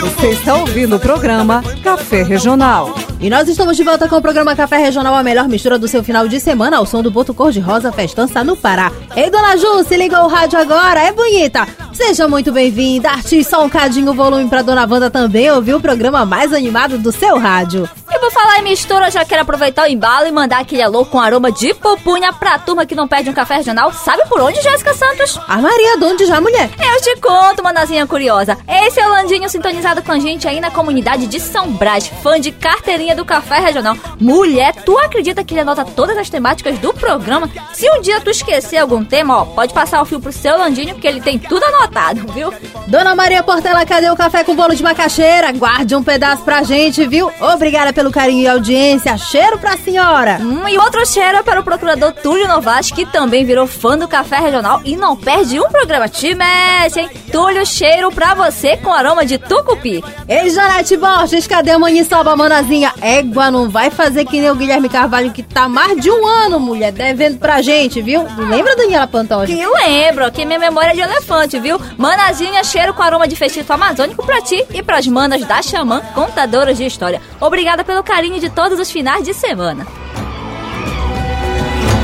Você 0.00 0.30
está 0.30 0.54
ouvindo 0.54 0.96
o 0.96 1.00
programa 1.00 1.62
Café 1.82 2.22
Regional. 2.22 2.94
E 3.22 3.28
nós 3.28 3.46
estamos 3.48 3.76
de 3.76 3.84
volta 3.84 4.08
com 4.08 4.16
o 4.16 4.22
programa 4.22 4.56
Café 4.56 4.78
Regional, 4.78 5.14
a 5.14 5.22
melhor 5.22 5.46
mistura 5.46 5.78
do 5.78 5.86
seu 5.86 6.02
final 6.02 6.26
de 6.26 6.40
semana, 6.40 6.78
ao 6.78 6.86
som 6.86 7.02
do 7.02 7.10
Boto 7.10 7.34
Cor-de-Rosa 7.34 7.92
Festança 7.92 8.42
no 8.42 8.56
Pará. 8.56 8.90
Ei, 9.14 9.28
dona 9.28 9.58
Ju, 9.58 9.84
se 9.84 9.94
ligou 9.94 10.20
o 10.20 10.26
rádio 10.26 10.58
agora, 10.58 11.00
é 11.00 11.12
bonita. 11.12 11.68
Seja 11.92 12.26
muito 12.26 12.50
bem-vinda, 12.50 13.10
arte 13.10 13.44
só 13.44 13.62
um 13.62 13.68
cadinho 13.68 14.12
o 14.12 14.14
volume 14.14 14.48
pra 14.48 14.62
dona 14.62 14.86
Wanda 14.90 15.10
também 15.10 15.50
ouvir 15.50 15.74
o 15.74 15.80
programa 15.80 16.24
mais 16.24 16.50
animado 16.50 16.96
do 16.96 17.12
seu 17.12 17.38
rádio. 17.38 17.86
Por 18.20 18.30
falar 18.30 18.58
em 18.58 18.62
mistura, 18.62 19.06
eu 19.06 19.10
já 19.10 19.24
quero 19.24 19.40
aproveitar 19.42 19.84
o 19.84 19.90
embalo 19.90 20.26
e 20.26 20.30
mandar 20.30 20.60
aquele 20.60 20.82
alô 20.82 21.06
com 21.06 21.18
aroma 21.18 21.50
de 21.50 21.72
pupunha 21.72 22.32
pra 22.34 22.58
turma 22.58 22.84
que 22.84 22.94
não 22.94 23.08
perde 23.08 23.30
um 23.30 23.32
café 23.32 23.56
regional. 23.56 23.92
Sabe 23.94 24.22
por 24.28 24.42
onde, 24.42 24.60
Jéssica 24.60 24.92
Santos? 24.92 25.40
A 25.48 25.56
Maria, 25.56 25.96
de 25.96 26.04
onde 26.04 26.26
já, 26.26 26.38
mulher? 26.38 26.70
Eu 26.78 27.00
te 27.00 27.18
conto, 27.18 27.62
manazinha 27.62 28.06
curiosa. 28.06 28.58
Esse 28.68 29.00
é 29.00 29.06
o 29.06 29.10
Landinho 29.10 29.48
sintonizado 29.48 30.02
com 30.02 30.12
a 30.12 30.18
gente 30.18 30.46
aí 30.46 30.60
na 30.60 30.70
comunidade 30.70 31.26
de 31.26 31.40
São 31.40 31.72
Brás, 31.72 32.08
fã 32.22 32.38
de 32.38 32.52
carteirinha 32.52 33.16
do 33.16 33.24
Café 33.24 33.58
Regional. 33.58 33.96
Mulher, 34.20 34.74
tu 34.84 34.98
acredita 34.98 35.42
que 35.42 35.54
ele 35.54 35.62
anota 35.62 35.84
todas 35.84 36.18
as 36.18 36.28
temáticas 36.28 36.78
do 36.78 36.92
programa? 36.92 37.48
Se 37.72 37.90
um 37.90 38.02
dia 38.02 38.20
tu 38.20 38.28
esquecer 38.28 38.76
algum 38.76 39.02
tema, 39.02 39.40
ó, 39.40 39.44
pode 39.46 39.72
passar 39.72 40.02
o 40.02 40.04
fio 40.04 40.20
pro 40.20 40.30
seu 40.30 40.58
Landinho, 40.58 40.96
que 40.96 41.08
ele 41.08 41.22
tem 41.22 41.38
tudo 41.38 41.64
anotado, 41.64 42.30
viu? 42.32 42.52
Dona 42.86 43.14
Maria 43.14 43.42
Portela, 43.42 43.86
cadê 43.86 44.10
o 44.10 44.16
café 44.16 44.44
com 44.44 44.54
bolo 44.54 44.74
de 44.74 44.82
macaxeira? 44.82 45.50
Guarde 45.52 45.96
um 45.96 46.02
pedaço 46.02 46.42
pra 46.42 46.62
gente, 46.62 47.06
viu? 47.06 47.32
Obrigada 47.40 47.92
pelo 47.92 48.09
carinho 48.10 48.42
e 48.42 48.48
audiência. 48.48 49.16
Cheiro 49.16 49.58
pra 49.58 49.78
senhora. 49.78 50.38
Hum, 50.40 50.68
e 50.68 50.76
outro 50.76 51.06
cheiro 51.06 51.38
é 51.38 51.42
para 51.42 51.60
o 51.60 51.64
procurador 51.64 52.12
Túlio 52.12 52.46
Novaes, 52.46 52.90
que 52.90 53.06
também 53.06 53.44
virou 53.44 53.66
fã 53.66 53.96
do 53.96 54.06
Café 54.06 54.36
Regional 54.36 54.82
e 54.84 54.96
não 54.96 55.16
perde 55.16 55.58
um 55.58 55.68
programa. 55.70 56.08
Te 56.08 56.34
mexe, 56.34 57.00
hein? 57.00 57.10
Túlio, 57.32 57.64
cheiro 57.64 58.12
pra 58.12 58.34
você 58.34 58.76
com 58.76 58.92
aroma 58.92 59.24
de 59.24 59.38
tucupi. 59.38 60.04
Ei, 60.28 60.50
Janete 60.50 60.96
Borges, 60.98 61.46
cadê 61.46 61.70
a 61.70 61.78
maniçoba, 61.78 62.36
manazinha? 62.36 62.92
Égua, 63.00 63.50
não 63.50 63.70
vai 63.70 63.90
fazer 63.90 64.26
que 64.26 64.38
nem 64.38 64.50
o 64.50 64.54
Guilherme 64.54 64.88
Carvalho, 64.88 65.32
que 65.32 65.42
tá 65.42 65.66
mais 65.66 65.98
de 65.98 66.10
um 66.10 66.26
ano, 66.26 66.60
mulher, 66.60 66.92
devendo 66.92 67.38
pra 67.38 67.62
gente, 67.62 68.02
viu? 68.02 68.26
Lembra, 68.36 68.76
Daniela 68.76 69.06
Pantoja? 69.06 69.46
Que 69.46 69.66
lembro, 69.66 70.30
que 70.30 70.44
minha 70.44 70.58
memória 70.58 70.90
é 70.90 70.94
de 70.94 71.00
elefante, 71.00 71.58
viu? 71.58 71.70
viu? 71.70 71.80
Manazinha, 71.96 72.64
cheiro 72.64 72.92
com 72.92 73.02
aroma 73.02 73.28
de 73.28 73.36
festito 73.36 73.72
amazônico 73.72 74.24
pra 74.24 74.40
ti 74.40 74.64
e 74.72 74.82
pras 74.82 75.06
manas 75.06 75.44
da 75.44 75.62
Xamã, 75.62 76.00
contadoras 76.14 76.76
de 76.76 76.84
história. 76.84 77.20
Obrigada 77.40 77.84
pelo 77.84 77.99
carinho 78.02 78.40
de 78.40 78.50
todos 78.50 78.78
os 78.78 78.90
finais 78.90 79.24
de 79.24 79.34
semana. 79.34 79.86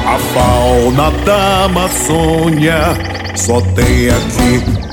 A 0.06 0.18
fauna 0.18 1.10
da 1.24 1.64
Amazônia 1.64 2.80
só 3.34 3.60
tem 3.60 4.08
aqui. 4.08 4.86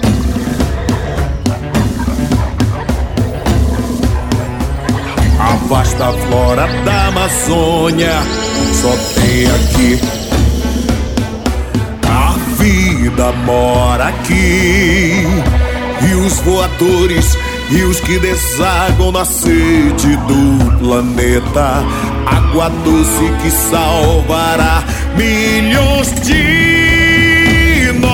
A 5.39 5.55
vasta 5.67 6.11
flora 6.11 6.67
da 6.83 7.07
Amazônia 7.07 8.13
só 8.73 8.91
tem 9.13 9.45
aqui. 9.45 9.99
A 12.09 12.31
vida 12.57 13.31
mora 13.45 14.07
aqui. 14.07 15.27
E 16.09 16.13
os 16.15 16.39
voadores 16.39 17.37
e 17.75 17.83
os 17.83 17.99
que 17.99 18.19
desagam 18.19 19.11
na 19.11 19.25
sede 19.25 20.15
do 20.27 20.77
planeta. 20.77 21.83
Água 22.25 22.69
doce 22.69 23.31
que 23.41 23.49
salvará 23.49 24.83
milhões 25.17 26.13
de 26.21 27.91
nós. 27.99 28.13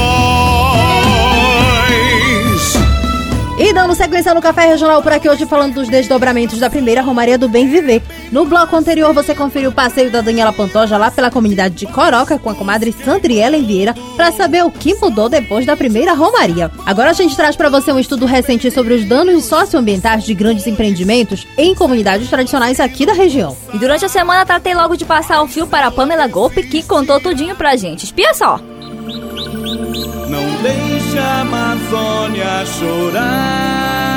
E 3.59 3.73
dando 3.73 3.93
sequência 3.93 4.33
no 4.33 4.41
Café 4.41 4.67
Regional 4.67 5.01
por 5.01 5.11
aqui 5.11 5.27
hoje 5.27 5.45
falando 5.45 5.73
dos 5.73 5.89
desdobramentos 5.89 6.59
da 6.59 6.69
primeira 6.69 7.01
Romaria 7.01 7.37
do 7.37 7.49
Bem 7.49 7.67
Viver. 7.69 8.01
No 8.31 8.45
bloco 8.45 8.75
anterior 8.75 9.13
você 9.13 9.33
conferiu 9.33 9.71
o 9.71 9.73
passeio 9.73 10.11
da 10.11 10.21
Daniela 10.21 10.53
Pantoja 10.53 10.97
lá 10.97 11.09
pela 11.09 11.31
comunidade 11.31 11.75
de 11.75 11.87
Coroca 11.87 12.37
com 12.37 12.49
a 12.49 12.55
comadre 12.55 12.93
Sandriela 13.03 13.57
Vieira 13.57 13.95
para 14.15 14.31
saber 14.31 14.63
o 14.63 14.71
que 14.71 14.93
mudou 14.95 15.27
depois 15.27 15.65
da 15.65 15.75
primeira 15.75 16.13
Romaria. 16.13 16.69
Agora 16.85 17.09
a 17.09 17.13
gente 17.13 17.35
traz 17.35 17.55
para 17.55 17.69
você 17.69 17.91
um 17.91 17.99
estudo 17.99 18.25
recente 18.25 18.69
sobre 18.69 18.93
os 18.93 19.05
danos 19.05 19.45
socioambientais 19.45 20.23
de 20.23 20.33
grandes 20.33 20.67
empreendimentos 20.67 21.47
em 21.57 21.73
comunidades 21.73 22.29
tradicionais 22.29 22.79
aqui 22.79 23.05
da 23.05 23.13
região. 23.13 23.57
E 23.73 23.79
durante 23.79 24.05
a 24.05 24.09
semana 24.09 24.45
tratei 24.45 24.75
logo 24.75 24.95
de 24.95 25.05
passar 25.05 25.41
o 25.41 25.47
fio 25.47 25.65
para 25.65 25.87
a 25.87 25.91
Pamela 25.91 26.27
Golpe, 26.27 26.63
que 26.63 26.83
contou 26.83 27.19
tudinho 27.19 27.55
pra 27.55 27.75
gente. 27.75 28.05
Espia 28.05 28.33
só! 28.33 28.59
Não 30.29 30.61
deixe 30.61 31.17
a 31.17 31.41
Amazônia 31.41 32.65
chorar. 32.65 34.08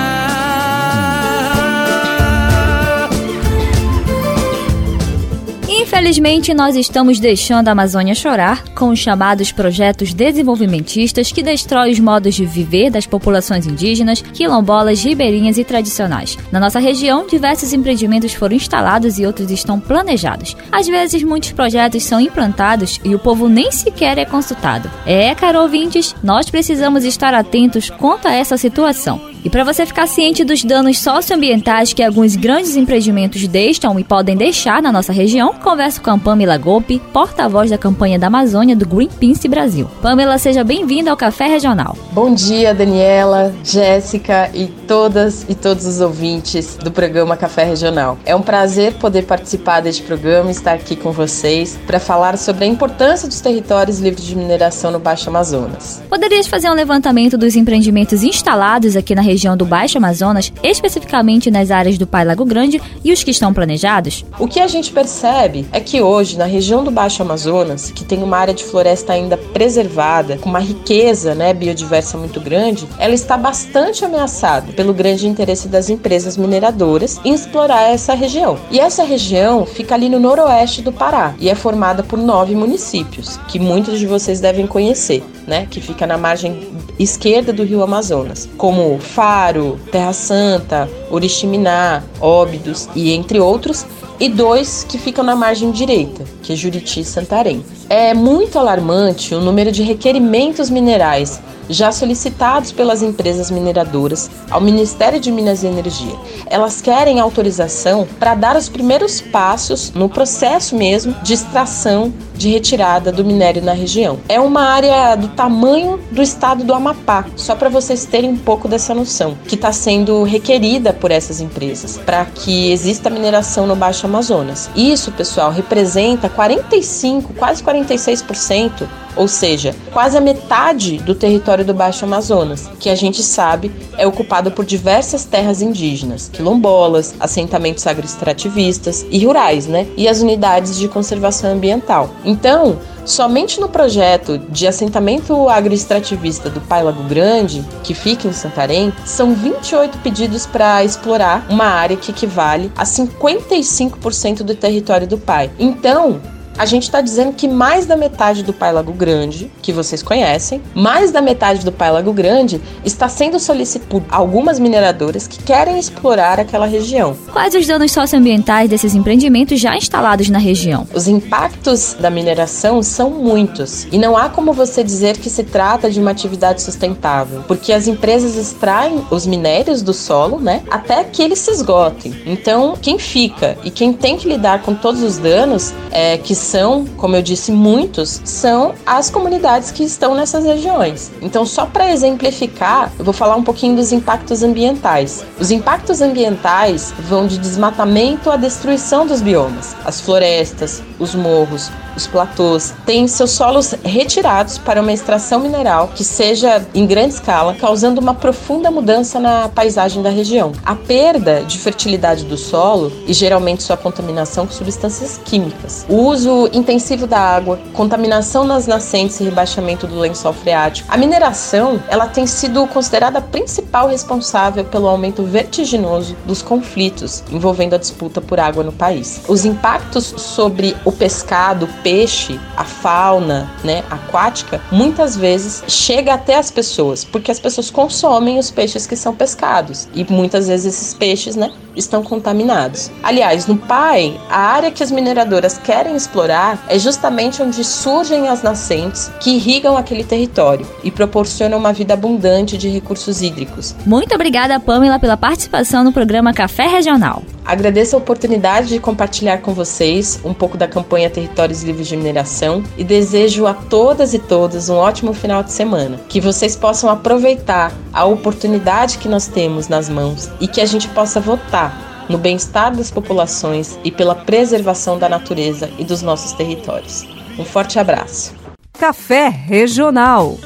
Infelizmente, 5.92 6.54
nós 6.54 6.74
estamos 6.74 7.20
deixando 7.20 7.68
a 7.68 7.72
Amazônia 7.72 8.14
chorar 8.14 8.64
com 8.70 8.88
os 8.88 8.98
chamados 8.98 9.52
projetos 9.52 10.14
desenvolvimentistas 10.14 11.30
que 11.30 11.42
destroem 11.42 11.92
os 11.92 12.00
modos 12.00 12.34
de 12.34 12.46
viver 12.46 12.88
das 12.90 13.06
populações 13.06 13.66
indígenas, 13.66 14.22
quilombolas, 14.22 15.04
ribeirinhas 15.04 15.58
e 15.58 15.64
tradicionais. 15.64 16.38
Na 16.50 16.58
nossa 16.58 16.78
região, 16.78 17.26
diversos 17.26 17.74
empreendimentos 17.74 18.32
foram 18.32 18.56
instalados 18.56 19.18
e 19.18 19.26
outros 19.26 19.50
estão 19.50 19.78
planejados. 19.78 20.56
Às 20.72 20.88
vezes, 20.88 21.22
muitos 21.22 21.52
projetos 21.52 22.04
são 22.04 22.18
implantados 22.18 22.98
e 23.04 23.14
o 23.14 23.18
povo 23.18 23.46
nem 23.46 23.70
sequer 23.70 24.16
é 24.16 24.24
consultado. 24.24 24.90
É, 25.04 25.34
caro 25.34 25.60
ouvintes, 25.60 26.16
nós 26.22 26.48
precisamos 26.48 27.04
estar 27.04 27.34
atentos 27.34 27.90
quanto 27.90 28.26
a 28.26 28.32
essa 28.32 28.56
situação. 28.56 29.31
E 29.44 29.50
para 29.50 29.64
você 29.64 29.84
ficar 29.84 30.06
ciente 30.06 30.44
dos 30.44 30.62
danos 30.62 31.00
socioambientais 31.00 31.92
que 31.92 32.02
alguns 32.02 32.36
grandes 32.36 32.76
empreendimentos 32.76 33.48
deixam 33.48 33.98
e 33.98 34.04
podem 34.04 34.36
deixar 34.36 34.80
na 34.80 34.92
nossa 34.92 35.12
região, 35.12 35.52
converso 35.54 36.00
com 36.00 36.10
a 36.10 36.18
Pamela 36.18 36.56
Golpe, 36.56 37.02
porta-voz 37.12 37.68
da 37.68 37.76
campanha 37.76 38.20
da 38.20 38.28
Amazônia 38.28 38.76
do 38.76 38.86
Greenpeace 38.86 39.48
Brasil. 39.48 39.88
Pamela, 40.00 40.38
seja 40.38 40.62
bem-vinda 40.62 41.10
ao 41.10 41.16
Café 41.16 41.48
Regional. 41.48 41.96
Bom 42.12 42.32
dia, 42.32 42.72
Daniela, 42.72 43.52
Jéssica 43.64 44.48
e 44.54 44.66
todas 44.86 45.44
e 45.48 45.56
todos 45.56 45.86
os 45.86 46.00
ouvintes 46.00 46.76
do 46.76 46.92
programa 46.92 47.36
Café 47.36 47.64
Regional. 47.64 48.18
É 48.24 48.36
um 48.36 48.42
prazer 48.42 48.92
poder 48.94 49.22
participar 49.22 49.80
deste 49.80 50.04
programa 50.04 50.50
e 50.50 50.52
estar 50.52 50.74
aqui 50.74 50.94
com 50.94 51.10
vocês 51.10 51.76
para 51.84 51.98
falar 51.98 52.38
sobre 52.38 52.64
a 52.64 52.68
importância 52.68 53.26
dos 53.26 53.40
territórios 53.40 53.98
livres 53.98 54.24
de 54.24 54.36
mineração 54.36 54.92
no 54.92 55.00
Baixo 55.00 55.28
Amazonas. 55.28 56.00
Poderias 56.08 56.46
fazer 56.46 56.70
um 56.70 56.74
levantamento 56.74 57.36
dos 57.36 57.56
empreendimentos 57.56 58.22
instalados 58.22 58.94
aqui 58.94 59.16
na 59.16 59.22
região 59.22 59.31
do 59.56 59.64
Baixo 59.64 59.96
Amazonas, 59.96 60.52
especificamente 60.62 61.50
nas 61.50 61.70
áreas 61.70 61.96
do 61.96 62.06
Pai 62.06 62.22
Lago 62.22 62.44
Grande 62.44 62.80
e 63.02 63.12
os 63.12 63.24
que 63.24 63.30
estão 63.30 63.54
planejados? 63.54 64.26
O 64.38 64.46
que 64.46 64.60
a 64.60 64.66
gente 64.66 64.92
percebe 64.92 65.66
é 65.72 65.80
que 65.80 66.02
hoje, 66.02 66.36
na 66.36 66.44
região 66.44 66.84
do 66.84 66.90
Baixo 66.90 67.22
Amazonas, 67.22 67.90
que 67.90 68.04
tem 68.04 68.22
uma 68.22 68.36
área 68.36 68.52
de 68.52 68.62
floresta 68.62 69.14
ainda 69.14 69.38
preservada, 69.38 70.36
com 70.36 70.50
uma 70.50 70.60
riqueza 70.60 71.34
né, 71.34 71.54
biodiversa 71.54 72.18
muito 72.18 72.40
grande, 72.40 72.86
ela 72.98 73.14
está 73.14 73.36
bastante 73.36 74.04
ameaçada 74.04 74.70
pelo 74.74 74.92
grande 74.92 75.26
interesse 75.26 75.66
das 75.66 75.88
empresas 75.88 76.36
mineradoras 76.36 77.18
em 77.24 77.32
explorar 77.32 77.90
essa 77.90 78.12
região. 78.14 78.58
E 78.70 78.78
essa 78.78 79.02
região 79.02 79.64
fica 79.64 79.94
ali 79.94 80.10
no 80.10 80.20
noroeste 80.20 80.82
do 80.82 80.92
Pará 80.92 81.34
e 81.38 81.48
é 81.48 81.54
formada 81.54 82.02
por 82.02 82.18
nove 82.18 82.54
municípios, 82.54 83.38
que 83.48 83.58
muitos 83.58 83.98
de 83.98 84.06
vocês 84.06 84.40
devem 84.40 84.66
conhecer, 84.66 85.24
né? 85.46 85.66
Que 85.70 85.80
fica 85.80 86.06
na 86.06 86.18
margem 86.18 86.70
esquerda 86.98 87.52
do 87.52 87.64
rio 87.64 87.82
Amazonas, 87.82 88.48
como 88.56 88.98
Faro, 89.22 89.78
Terra 89.92 90.12
Santa, 90.12 90.90
Oriximiná, 91.08 92.02
Óbidos 92.20 92.88
e 92.92 93.12
entre 93.12 93.38
outros, 93.38 93.86
e 94.18 94.28
dois 94.28 94.84
que 94.88 94.98
ficam 94.98 95.24
na 95.24 95.34
margem 95.34 95.70
direita, 95.70 96.24
que 96.42 96.52
é 96.52 96.56
Juriti 96.56 97.00
e 97.00 97.04
Santarém. 97.04 97.64
É 97.88 98.14
muito 98.14 98.58
alarmante 98.58 99.34
o 99.34 99.40
número 99.40 99.72
de 99.72 99.82
requerimentos 99.82 100.70
minerais 100.70 101.40
já 101.68 101.90
solicitados 101.92 102.72
pelas 102.72 103.02
empresas 103.02 103.50
mineradoras 103.50 104.30
ao 104.50 104.60
Ministério 104.60 105.18
de 105.18 105.30
Minas 105.30 105.62
e 105.62 105.66
Energia. 105.66 106.14
Elas 106.46 106.80
querem 106.80 107.20
autorização 107.20 108.06
para 108.18 108.34
dar 108.34 108.56
os 108.56 108.68
primeiros 108.68 109.20
passos 109.20 109.92
no 109.92 110.08
processo 110.08 110.76
mesmo 110.76 111.14
de 111.22 111.34
extração 111.34 112.12
de 112.34 112.48
retirada 112.48 113.12
do 113.12 113.24
minério 113.24 113.62
na 113.62 113.72
região. 113.72 114.18
É 114.28 114.40
uma 114.40 114.62
área 114.62 115.14
do 115.14 115.28
tamanho 115.28 116.00
do 116.10 116.20
estado 116.20 116.64
do 116.64 116.74
Amapá, 116.74 117.26
só 117.36 117.54
para 117.54 117.68
vocês 117.68 118.04
terem 118.04 118.30
um 118.30 118.36
pouco 118.36 118.66
dessa 118.66 118.94
noção, 118.94 119.36
que 119.46 119.54
está 119.54 119.72
sendo 119.72 120.22
requerida 120.24 120.92
por 120.92 121.10
essas 121.10 121.40
empresas 121.40 121.98
para 121.98 122.24
que 122.24 122.72
exista 122.72 123.08
mineração 123.08 123.66
no 123.66 123.76
Baixo 123.76 124.01
Amazonas. 124.06 124.70
Isso, 124.74 125.10
pessoal, 125.12 125.50
representa 125.50 126.28
45, 126.28 127.34
quase 127.34 127.62
46% 127.62 128.86
ou 129.16 129.28
seja, 129.28 129.74
quase 129.92 130.16
a 130.16 130.20
metade 130.20 130.98
do 130.98 131.14
território 131.14 131.64
do 131.64 131.74
Baixo 131.74 132.04
Amazonas, 132.04 132.70
que 132.78 132.88
a 132.88 132.94
gente 132.94 133.22
sabe 133.22 133.70
é 133.98 134.06
ocupado 134.06 134.50
por 134.50 134.64
diversas 134.64 135.24
terras 135.24 135.62
indígenas, 135.62 136.30
quilombolas, 136.32 137.14
assentamentos 137.20 137.86
agroextrativistas 137.86 139.06
e 139.10 139.24
rurais, 139.24 139.66
né? 139.66 139.86
E 139.96 140.08
as 140.08 140.20
unidades 140.20 140.78
de 140.78 140.88
conservação 140.88 141.52
ambiental. 141.52 142.10
Então, 142.24 142.78
Somente 143.04 143.60
no 143.60 143.68
projeto 143.68 144.38
de 144.38 144.64
assentamento 144.64 145.48
agroextrativista 145.48 146.48
do 146.48 146.60
Pai 146.60 146.84
Lago 146.84 147.02
Grande, 147.02 147.64
que 147.82 147.94
fica 147.94 148.28
em 148.28 148.32
Santarém, 148.32 148.92
são 149.04 149.34
28 149.34 149.98
pedidos 149.98 150.46
para 150.46 150.84
explorar 150.84 151.44
uma 151.50 151.64
área 151.64 151.96
que 151.96 152.12
equivale 152.12 152.70
a 152.76 152.84
55% 152.84 154.44
do 154.44 154.54
território 154.54 155.06
do 155.06 155.18
Pai. 155.18 155.50
Então, 155.58 156.20
a 156.56 156.66
gente 156.66 156.84
está 156.84 157.00
dizendo 157.00 157.32
que 157.32 157.48
mais 157.48 157.86
da 157.86 157.96
metade 157.96 158.42
do 158.42 158.52
Pai 158.52 158.72
Lago 158.72 158.92
Grande, 158.92 159.50
que 159.60 159.72
vocês 159.72 160.02
conhecem, 160.02 160.60
mais 160.74 161.10
da 161.10 161.20
metade 161.20 161.64
do 161.64 161.72
Pai 161.72 161.90
Lago 161.90 162.12
Grande 162.12 162.60
está 162.84 163.08
sendo 163.08 163.38
solicitado 163.38 163.72
por 163.88 164.02
algumas 164.10 164.58
mineradoras 164.58 165.26
que 165.26 165.42
querem 165.42 165.78
explorar 165.78 166.38
aquela 166.38 166.66
região. 166.66 167.16
Quais 167.32 167.54
os 167.54 167.66
danos 167.66 167.90
socioambientais 167.90 168.68
desses 168.68 168.94
empreendimentos 168.94 169.58
já 169.58 169.76
instalados 169.76 170.28
na 170.28 170.38
região? 170.38 170.86
Os 170.94 171.08
impactos 171.08 171.96
da 171.98 172.10
mineração 172.10 172.82
são 172.82 173.10
muitos 173.10 173.86
e 173.90 173.98
não 173.98 174.16
há 174.16 174.28
como 174.28 174.52
você 174.52 174.84
dizer 174.84 175.16
que 175.16 175.30
se 175.30 175.44
trata 175.44 175.90
de 175.90 176.00
uma 176.00 176.10
atividade 176.10 176.62
sustentável, 176.62 177.42
porque 177.48 177.72
as 177.72 177.86
empresas 177.86 178.36
extraem 178.36 179.02
os 179.10 179.26
minérios 179.26 179.82
do 179.82 179.92
solo, 179.92 180.38
né, 180.38 180.62
até 180.70 181.02
que 181.04 181.22
eles 181.22 181.38
se 181.38 181.50
esgotem. 181.50 182.14
Então, 182.26 182.76
quem 182.80 182.98
fica 182.98 183.56
e 183.64 183.70
quem 183.70 183.92
tem 183.92 184.16
que 184.16 184.28
lidar 184.28 184.62
com 184.62 184.74
todos 184.74 185.02
os 185.02 185.18
danos 185.18 185.72
é 185.90 186.18
que 186.18 186.34
são, 186.42 186.84
como 186.96 187.16
eu 187.16 187.22
disse, 187.22 187.52
muitos, 187.52 188.20
são 188.24 188.74
as 188.84 189.08
comunidades 189.08 189.70
que 189.70 189.84
estão 189.84 190.14
nessas 190.14 190.44
regiões. 190.44 191.10
Então, 191.22 191.46
só 191.46 191.66
para 191.66 191.90
exemplificar, 191.90 192.92
eu 192.98 193.04
vou 193.04 193.14
falar 193.14 193.36
um 193.36 193.42
pouquinho 193.42 193.76
dos 193.76 193.92
impactos 193.92 194.42
ambientais. 194.42 195.24
Os 195.38 195.50
impactos 195.50 196.00
ambientais 196.00 196.92
vão 197.08 197.26
de 197.26 197.38
desmatamento 197.38 198.30
à 198.30 198.36
destruição 198.36 199.06
dos 199.06 199.20
biomas. 199.20 199.76
As 199.84 200.00
florestas, 200.00 200.82
os 200.98 201.14
morros, 201.14 201.70
os 201.96 202.06
platôs 202.06 202.74
têm 202.86 203.06
seus 203.06 203.32
solos 203.32 203.74
retirados 203.84 204.58
para 204.58 204.80
uma 204.80 204.92
extração 204.92 205.40
mineral 205.40 205.88
que 205.94 206.04
seja 206.04 206.66
em 206.74 206.86
grande 206.86 207.14
escala, 207.14 207.54
causando 207.54 208.00
uma 208.00 208.14
profunda 208.14 208.70
mudança 208.70 209.20
na 209.20 209.48
paisagem 209.48 210.02
da 210.02 210.10
região. 210.10 210.52
A 210.64 210.74
perda 210.74 211.42
de 211.42 211.58
fertilidade 211.58 212.24
do 212.24 212.36
solo 212.36 212.92
e 213.06 213.12
geralmente 213.12 213.62
sua 213.62 213.76
contaminação 213.76 214.46
com 214.46 214.52
substâncias 214.52 215.20
químicas. 215.24 215.84
O 215.88 215.96
uso 215.96 216.31
uso 216.32 216.50
intensivo 216.52 217.06
da 217.06 217.18
água, 217.18 217.58
contaminação 217.74 218.44
nas 218.44 218.66
nascentes 218.66 219.20
e 219.20 219.24
rebaixamento 219.24 219.86
do 219.86 219.98
lençol 219.98 220.32
freático. 220.32 220.88
A 220.90 220.96
mineração, 220.96 221.82
ela 221.88 222.06
tem 222.06 222.26
sido 222.26 222.66
considerada 222.66 223.18
a 223.18 223.22
principal 223.22 223.88
responsável 223.88 224.64
pelo 224.64 224.88
aumento 224.88 225.22
vertiginoso 225.22 226.16
dos 226.26 226.42
conflitos 226.42 227.22
envolvendo 227.30 227.74
a 227.74 227.78
disputa 227.78 228.20
por 228.20 228.40
água 228.40 228.62
no 228.62 228.72
país. 228.72 229.22
Os 229.28 229.44
impactos 229.44 230.14
sobre 230.16 230.76
o 230.84 230.92
pescado, 230.92 231.66
o 231.66 231.82
peixe, 231.82 232.40
a 232.56 232.64
fauna, 232.64 233.50
né, 233.62 233.84
aquática, 233.90 234.60
muitas 234.70 235.16
vezes 235.16 235.62
chega 235.68 236.14
até 236.14 236.36
as 236.36 236.50
pessoas, 236.50 237.04
porque 237.04 237.30
as 237.30 237.38
pessoas 237.38 237.70
consomem 237.70 238.38
os 238.38 238.50
peixes 238.50 238.86
que 238.86 238.96
são 238.96 239.14
pescados 239.14 239.88
e 239.94 240.04
muitas 240.08 240.48
vezes 240.48 240.74
esses 240.74 240.94
peixes, 240.94 241.36
né, 241.36 241.52
estão 241.76 242.02
contaminados. 242.02 242.90
Aliás, 243.02 243.46
no 243.46 243.56
PAI, 243.56 244.20
a 244.28 244.38
área 244.38 244.70
que 244.70 244.82
as 244.82 244.90
mineradoras 244.90 245.58
querem 245.58 245.96
explorar 245.96 246.64
é 246.68 246.78
justamente 246.78 247.42
onde 247.42 247.64
surgem 247.64 248.28
as 248.28 248.42
nascentes 248.42 249.10
que 249.20 249.36
irrigam 249.36 249.76
aquele 249.76 250.04
território 250.04 250.66
e 250.82 250.90
proporcionam 250.90 251.58
uma 251.58 251.72
vida 251.72 251.94
abundante 251.94 252.56
de 252.58 252.68
recursos 252.68 253.22
hídricos. 253.22 253.74
Muito 253.86 254.14
obrigada, 254.14 254.58
Pamela, 254.60 254.98
pela 254.98 255.16
participação 255.16 255.84
no 255.84 255.92
programa 255.92 256.32
Café 256.32 256.66
Regional. 256.66 257.22
Agradeço 257.44 257.96
a 257.96 257.98
oportunidade 257.98 258.68
de 258.68 258.78
compartilhar 258.78 259.38
com 259.38 259.52
vocês 259.52 260.20
um 260.24 260.32
pouco 260.32 260.56
da 260.56 260.68
campanha 260.68 261.10
Territórios 261.10 261.62
Livres 261.62 261.88
de 261.88 261.96
Mineração 261.96 262.62
e 262.78 262.84
desejo 262.84 263.46
a 263.46 263.54
todas 263.54 264.14
e 264.14 264.18
todos 264.18 264.68
um 264.68 264.76
ótimo 264.76 265.12
final 265.12 265.42
de 265.42 265.50
semana. 265.50 265.98
Que 266.08 266.20
vocês 266.20 266.54
possam 266.54 266.88
aproveitar 266.88 267.72
a 267.92 268.04
oportunidade 268.04 268.98
que 268.98 269.08
nós 269.08 269.26
temos 269.26 269.68
nas 269.68 269.88
mãos 269.88 270.30
e 270.40 270.46
que 270.46 270.60
a 270.60 270.66
gente 270.66 270.88
possa 270.88 271.20
votar 271.20 271.61
no 272.08 272.18
bem-estar 272.18 272.74
das 272.74 272.90
populações 272.90 273.78
e 273.84 273.90
pela 273.90 274.14
preservação 274.14 274.98
da 274.98 275.08
natureza 275.08 275.70
e 275.78 275.84
dos 275.84 276.02
nossos 276.02 276.32
territórios. 276.32 277.04
Um 277.38 277.44
forte 277.44 277.78
abraço. 277.78 278.34
Café 278.78 279.28
Regional. 279.28 280.36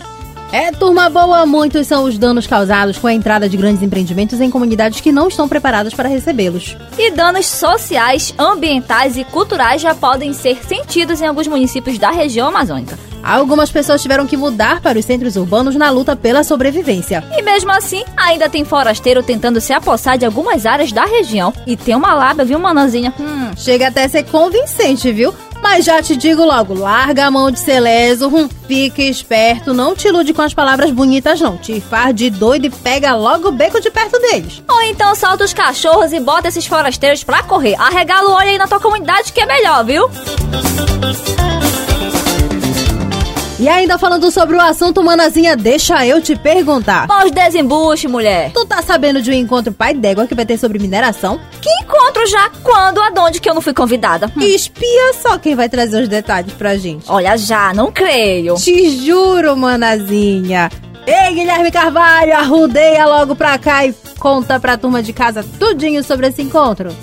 É, 0.53 0.71
turma 0.71 1.11
boa, 1.11 1.45
muitos 1.45 1.89
são 1.89 2.05
os 2.05 2.17
danos 2.17 2.47
causados 2.47 2.99
com 2.99 3.09
a 3.09 3.13
entrada 3.13 3.49
de 3.49 3.57
grandes 3.57 3.83
empreendimentos 3.83 4.41
em 4.41 4.51
comunidades 4.51 5.01
que 5.01 5.11
não 5.11 5.27
estão 5.27 5.49
preparadas 5.49 5.93
para 5.93 6.09
recebê-los. 6.09 6.77
E 6.97 7.11
danos 7.11 7.47
sociais, 7.47 8.33
ambientais 8.39 9.17
e 9.17 9.25
culturais 9.25 9.83
já 9.83 9.95
podem 9.95 10.33
ser 10.33 10.59
sentidos 10.65 11.21
em 11.21 11.27
alguns 11.27 11.49
municípios 11.49 11.99
da 11.99 12.11
região 12.11 12.47
amazônica. 12.49 12.97
Algumas 13.27 13.71
pessoas 13.71 14.01
tiveram 14.01 14.25
que 14.25 14.37
mudar 14.37 14.81
para 14.81 14.99
os 14.99 15.05
centros 15.05 15.35
urbanos 15.35 15.75
na 15.75 15.91
luta 15.91 16.15
pela 16.15 16.45
sobrevivência. 16.45 17.25
E 17.37 17.43
mesmo 17.43 17.73
assim, 17.73 18.05
ainda 18.17 18.49
tem 18.49 18.65
forasteiro 18.65 19.21
tentando 19.21 19.61
se 19.61 19.73
apossar 19.73 20.17
de 20.17 20.25
algumas 20.25 20.65
áreas 20.65 20.93
da 20.93 21.05
região. 21.05 21.53
E 21.67 21.77
tem 21.77 21.97
uma 21.97 22.15
lábia, 22.15 22.45
viu, 22.45 22.59
manazinha? 22.61 23.13
Hum, 23.19 23.51
chega 23.57 23.89
até 23.89 24.05
a 24.05 24.09
ser 24.09 24.23
convincente, 24.25 25.11
viu? 25.11 25.35
Mas 25.61 25.85
já 25.85 26.01
te 26.01 26.17
digo 26.17 26.45
logo, 26.45 26.75
larga 26.75 27.27
a 27.27 27.31
mão 27.31 27.51
de 27.51 27.59
ser 27.59 27.81
leso, 27.81 28.29
hum, 28.29 28.49
fique 28.69 29.03
esperto, 29.03 29.75
não 29.75 29.97
te 29.97 30.07
ilude 30.07 30.33
com 30.33 30.43
as 30.43 30.55
palavras 30.55 30.93
bonitas 30.93 31.41
não. 31.41 31.57
Te 31.57 31.81
faz 31.81 32.15
de 32.15 32.31
doido 32.31 32.67
e 32.67 32.71
pega 32.71 33.17
logo 33.17 33.49
o 33.49 33.53
beco 33.53 33.81
de 33.81 33.91
perto 33.91 34.21
deles. 34.21 34.63
Ou 34.69 34.83
então 34.83 35.15
solta 35.17 35.43
os 35.43 35.53
cachorros 35.53 36.13
e 36.13 36.21
bota 36.21 36.47
esses 36.47 36.67
forasteiros 36.67 37.25
pra 37.25 37.43
correr. 37.43 37.75
Arregala 37.81 38.29
o 38.29 38.35
olho 38.35 38.51
aí 38.51 38.59
na 38.59 38.69
tua 38.69 38.79
comunidade 38.79 39.33
que 39.33 39.41
é 39.41 39.47
melhor, 39.47 39.85
viu? 39.85 40.09
E 43.59 43.69
ainda 43.71 43.97
falando 43.97 44.31
sobre 44.31 44.55
o 44.55 44.61
assunto, 44.61 45.03
manazinha, 45.03 45.57
deixa 45.57 46.07
eu 46.07 46.21
te 46.21 46.37
perguntar. 46.37 47.07
Pós 47.07 47.31
desembuche, 47.31 48.07
mulher. 48.07 48.51
Tu 48.53 48.67
tá 48.67 48.83
sabendo 48.83 49.23
de 49.23 49.31
um 49.31 49.35
encontro 49.35 49.73
pai 49.73 49.95
d'égua 49.95 50.27
que 50.27 50.35
vai 50.35 50.45
ter 50.45 50.59
sobre 50.59 50.79
mineração? 50.79 51.41
Que 51.63 51.71
encontro 51.83 52.27
já? 52.27 52.51
Quando? 52.63 53.01
Aonde 53.01 53.41
que 53.41 53.49
eu 53.49 53.55
não 53.55 53.63
fui 53.63 53.73
convidada? 53.73 54.31
Hum. 54.37 54.43
Espia 54.43 55.15
só 55.15 55.39
quem 55.39 55.55
vai 55.55 55.71
trazer 55.71 56.03
os 56.03 56.09
detalhes 56.09 56.53
pra 56.53 56.77
gente. 56.77 57.07
Olha 57.09 57.35
já, 57.39 57.73
não 57.73 57.91
creio. 57.91 58.57
Te 58.57 58.91
juro, 58.91 59.57
manazinha. 59.57 60.71
Ei, 61.07 61.35
Guilherme 61.35 61.71
Carvalho, 61.71 62.37
arrudeia 62.37 63.07
logo 63.07 63.35
pra 63.35 63.57
cá 63.59 63.87
e 63.87 63.95
conta 64.19 64.61
pra 64.61 64.77
turma 64.77 65.03
de 65.03 65.15
casa 65.15 65.43
tudinho 65.59 66.05
sobre 66.05 66.27
esse 66.27 66.43
encontro. 66.43 66.95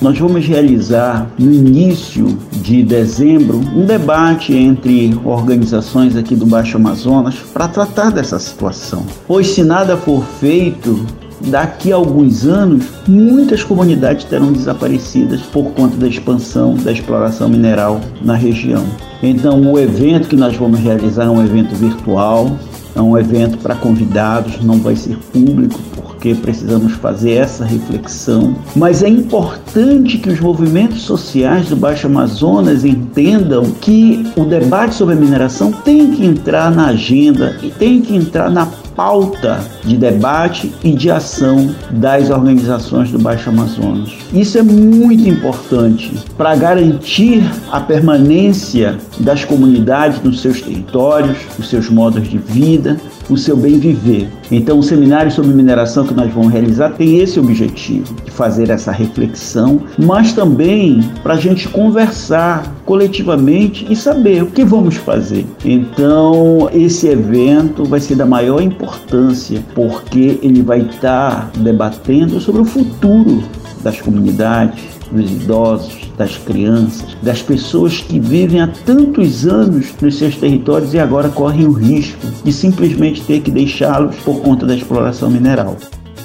Nós 0.00 0.18
vamos 0.18 0.46
realizar 0.46 1.30
no 1.38 1.50
início 1.50 2.38
de 2.52 2.82
dezembro 2.82 3.58
um 3.74 3.86
debate 3.86 4.54
entre 4.54 5.18
organizações 5.24 6.16
aqui 6.16 6.36
do 6.36 6.44
Baixo 6.44 6.76
Amazonas 6.76 7.36
para 7.52 7.66
tratar 7.66 8.10
dessa 8.10 8.38
situação. 8.38 9.06
Pois 9.26 9.48
se 9.48 9.64
nada 9.64 9.96
for 9.96 10.22
feito, 10.38 11.04
daqui 11.46 11.92
a 11.92 11.96
alguns 11.96 12.44
anos, 12.44 12.84
muitas 13.08 13.64
comunidades 13.64 14.24
terão 14.24 14.52
desaparecidas 14.52 15.40
por 15.40 15.72
conta 15.72 15.96
da 15.96 16.06
expansão 16.06 16.74
da 16.74 16.92
exploração 16.92 17.48
mineral 17.48 18.00
na 18.22 18.34
região. 18.34 18.84
Então, 19.22 19.72
o 19.72 19.78
evento 19.78 20.28
que 20.28 20.36
nós 20.36 20.54
vamos 20.56 20.78
realizar 20.78 21.24
é 21.24 21.30
um 21.30 21.42
evento 21.42 21.74
virtual, 21.74 22.56
é 22.96 23.00
um 23.00 23.16
evento 23.16 23.58
para 23.58 23.74
convidados, 23.76 24.62
não 24.62 24.78
vai 24.78 24.96
ser 24.96 25.18
público 25.32 25.78
porque 25.94 26.34
precisamos 26.34 26.94
fazer 26.94 27.32
essa 27.32 27.64
reflexão. 27.64 28.56
Mas 28.74 29.02
é 29.02 29.08
importante 29.08 30.16
que 30.16 30.30
os 30.30 30.40
movimentos 30.40 31.02
sociais 31.02 31.68
do 31.68 31.76
Baixo 31.76 32.06
Amazonas 32.06 32.84
entendam 32.84 33.64
que 33.80 34.26
o 34.34 34.44
debate 34.44 34.94
sobre 34.94 35.14
a 35.14 35.18
mineração 35.18 35.70
tem 35.70 36.10
que 36.12 36.24
entrar 36.24 36.70
na 36.70 36.86
agenda 36.86 37.58
e 37.62 37.70
tem 37.70 38.00
que 38.00 38.16
entrar 38.16 38.50
na 38.50 38.64
pauta 38.96 39.60
de 39.84 39.96
debate 39.96 40.72
e 40.82 40.92
de 40.92 41.10
ação 41.10 41.74
das 41.90 42.30
organizações 42.30 43.10
do 43.12 43.18
Baixo 43.18 43.50
Amazonas. 43.50 44.10
Isso 44.32 44.58
é 44.58 44.62
muito 44.62 45.28
importante 45.28 46.12
para 46.36 46.56
garantir 46.56 47.42
a 47.70 47.78
permanência 47.78 48.96
das 49.20 49.44
comunidades 49.44 50.20
nos 50.22 50.40
seus 50.40 50.62
territórios, 50.62 51.36
os 51.58 51.68
seus 51.68 51.90
modos 51.90 52.26
de 52.26 52.38
vida, 52.38 52.96
o 53.28 53.36
seu 53.36 53.56
bem 53.56 53.78
viver. 53.78 54.28
Então, 54.50 54.78
o 54.78 54.82
seminário 54.82 55.30
sobre 55.30 55.52
mineração 55.52 56.06
que 56.06 56.14
nós 56.14 56.32
vamos 56.32 56.52
realizar 56.52 56.90
tem 56.90 57.18
esse 57.18 57.38
objetivo, 57.38 58.14
de 58.24 58.30
fazer 58.30 58.70
essa 58.70 58.92
reflexão, 58.92 59.80
mas 59.98 60.32
também 60.32 61.00
para 61.22 61.34
a 61.34 61.38
gente 61.38 61.68
conversar 61.68 62.74
coletivamente 62.84 63.86
e 63.90 63.96
saber 63.96 64.42
o 64.42 64.46
que 64.46 64.64
vamos 64.64 64.96
fazer. 64.96 65.44
Então, 65.64 66.68
esse 66.72 67.08
evento 67.08 67.84
vai 67.84 68.00
ser 68.00 68.14
da 68.14 68.26
maior 68.26 68.60
importância, 68.62 69.62
porque 69.74 70.38
ele 70.42 70.62
vai 70.62 70.80
estar 70.80 71.50
debatendo 71.58 72.40
sobre 72.40 72.62
o 72.62 72.64
futuro 72.64 73.42
das 73.82 74.00
comunidades, 74.00 74.95
dos 75.10 75.30
idosos, 75.30 76.10
das 76.16 76.36
crianças, 76.36 77.16
das 77.22 77.42
pessoas 77.42 78.00
que 78.00 78.18
vivem 78.18 78.60
há 78.60 78.68
tantos 78.68 79.46
anos 79.46 79.94
nos 80.00 80.18
seus 80.18 80.36
territórios 80.36 80.94
e 80.94 80.98
agora 80.98 81.28
correm 81.28 81.66
o 81.66 81.72
risco 81.72 82.26
de 82.44 82.52
simplesmente 82.52 83.22
ter 83.22 83.40
que 83.40 83.50
deixá-los 83.50 84.16
por 84.16 84.40
conta 84.40 84.66
da 84.66 84.74
exploração 84.74 85.30
mineral. 85.30 85.76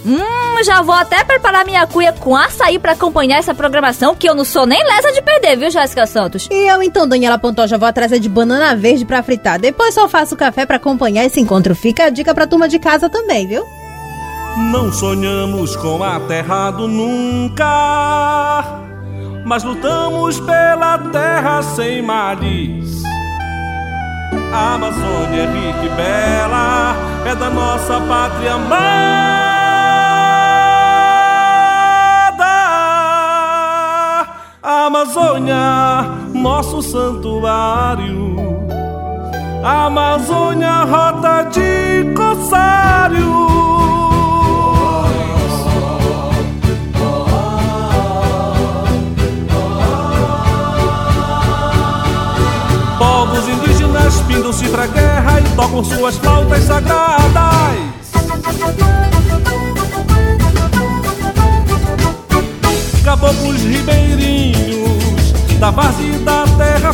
Hum, 0.05 0.63
já 0.63 0.81
vou 0.81 0.95
até 0.95 1.23
preparar 1.23 1.63
minha 1.63 1.85
cuia 1.85 2.11
com 2.11 2.35
açaí 2.35 2.79
para 2.79 2.93
acompanhar 2.93 3.37
essa 3.37 3.53
programação, 3.53 4.15
que 4.15 4.27
eu 4.27 4.33
não 4.33 4.43
sou 4.43 4.65
nem 4.65 4.83
lesa 4.83 5.11
de 5.11 5.21
perder, 5.21 5.57
viu, 5.57 5.69
Jéssica 5.69 6.07
Santos? 6.07 6.47
E 6.49 6.69
eu 6.71 6.81
então, 6.81 7.07
Daniela 7.07 7.37
Pantoja, 7.37 7.77
vou 7.77 7.87
atrás 7.87 8.11
de 8.19 8.29
banana 8.29 8.75
verde 8.75 9.05
para 9.05 9.21
fritar. 9.21 9.59
Depois 9.59 9.93
só 9.93 10.09
faço 10.09 10.35
café 10.35 10.65
para 10.65 10.77
acompanhar 10.77 11.25
esse 11.25 11.39
encontro. 11.39 11.75
Fica 11.75 12.05
a 12.05 12.09
dica 12.09 12.33
pra 12.33 12.47
turma 12.47 12.67
de 12.67 12.79
casa 12.79 13.09
também, 13.09 13.47
viu? 13.47 13.63
Não 14.57 14.91
sonhamos 14.91 15.75
com 15.77 16.03
a 16.03 16.19
terra 16.19 16.71
do 16.71 16.87
nunca, 16.87 18.63
mas 19.45 19.63
lutamos 19.63 20.39
pela 20.39 20.97
terra 20.97 21.61
sem 21.61 22.01
males. 22.01 23.01
A 24.53 24.75
Amazônia 24.75 25.43
é 25.43 25.45
rica 25.45 25.85
e 25.85 25.89
bela, 25.89 26.95
é 27.25 27.33
da 27.33 27.49
nossa 27.49 28.01
pátria 28.01 28.55
amada. 28.55 29.31
A 34.61 34.85
Amazônia, 34.87 35.55
nosso 36.33 36.81
santuário. 36.81 38.35
A 39.63 39.85
Amazônia, 39.85 40.83
rota 40.83 41.43
de 41.43 42.13
corsário. 42.13 43.70
Indígenas 54.12 54.21
pindam-se 54.21 54.67
pra 54.69 54.88
guerra 54.88 55.39
e 55.39 55.43
tocam 55.56 55.84
suas 55.84 56.17
flautas 56.17 56.63
sagradas. 56.63 57.32
Caboclos 63.04 63.62
ribeirinhos 63.62 65.32
da 65.60 65.71
base 65.71 66.12
da 66.19 66.45
terra 66.58 66.90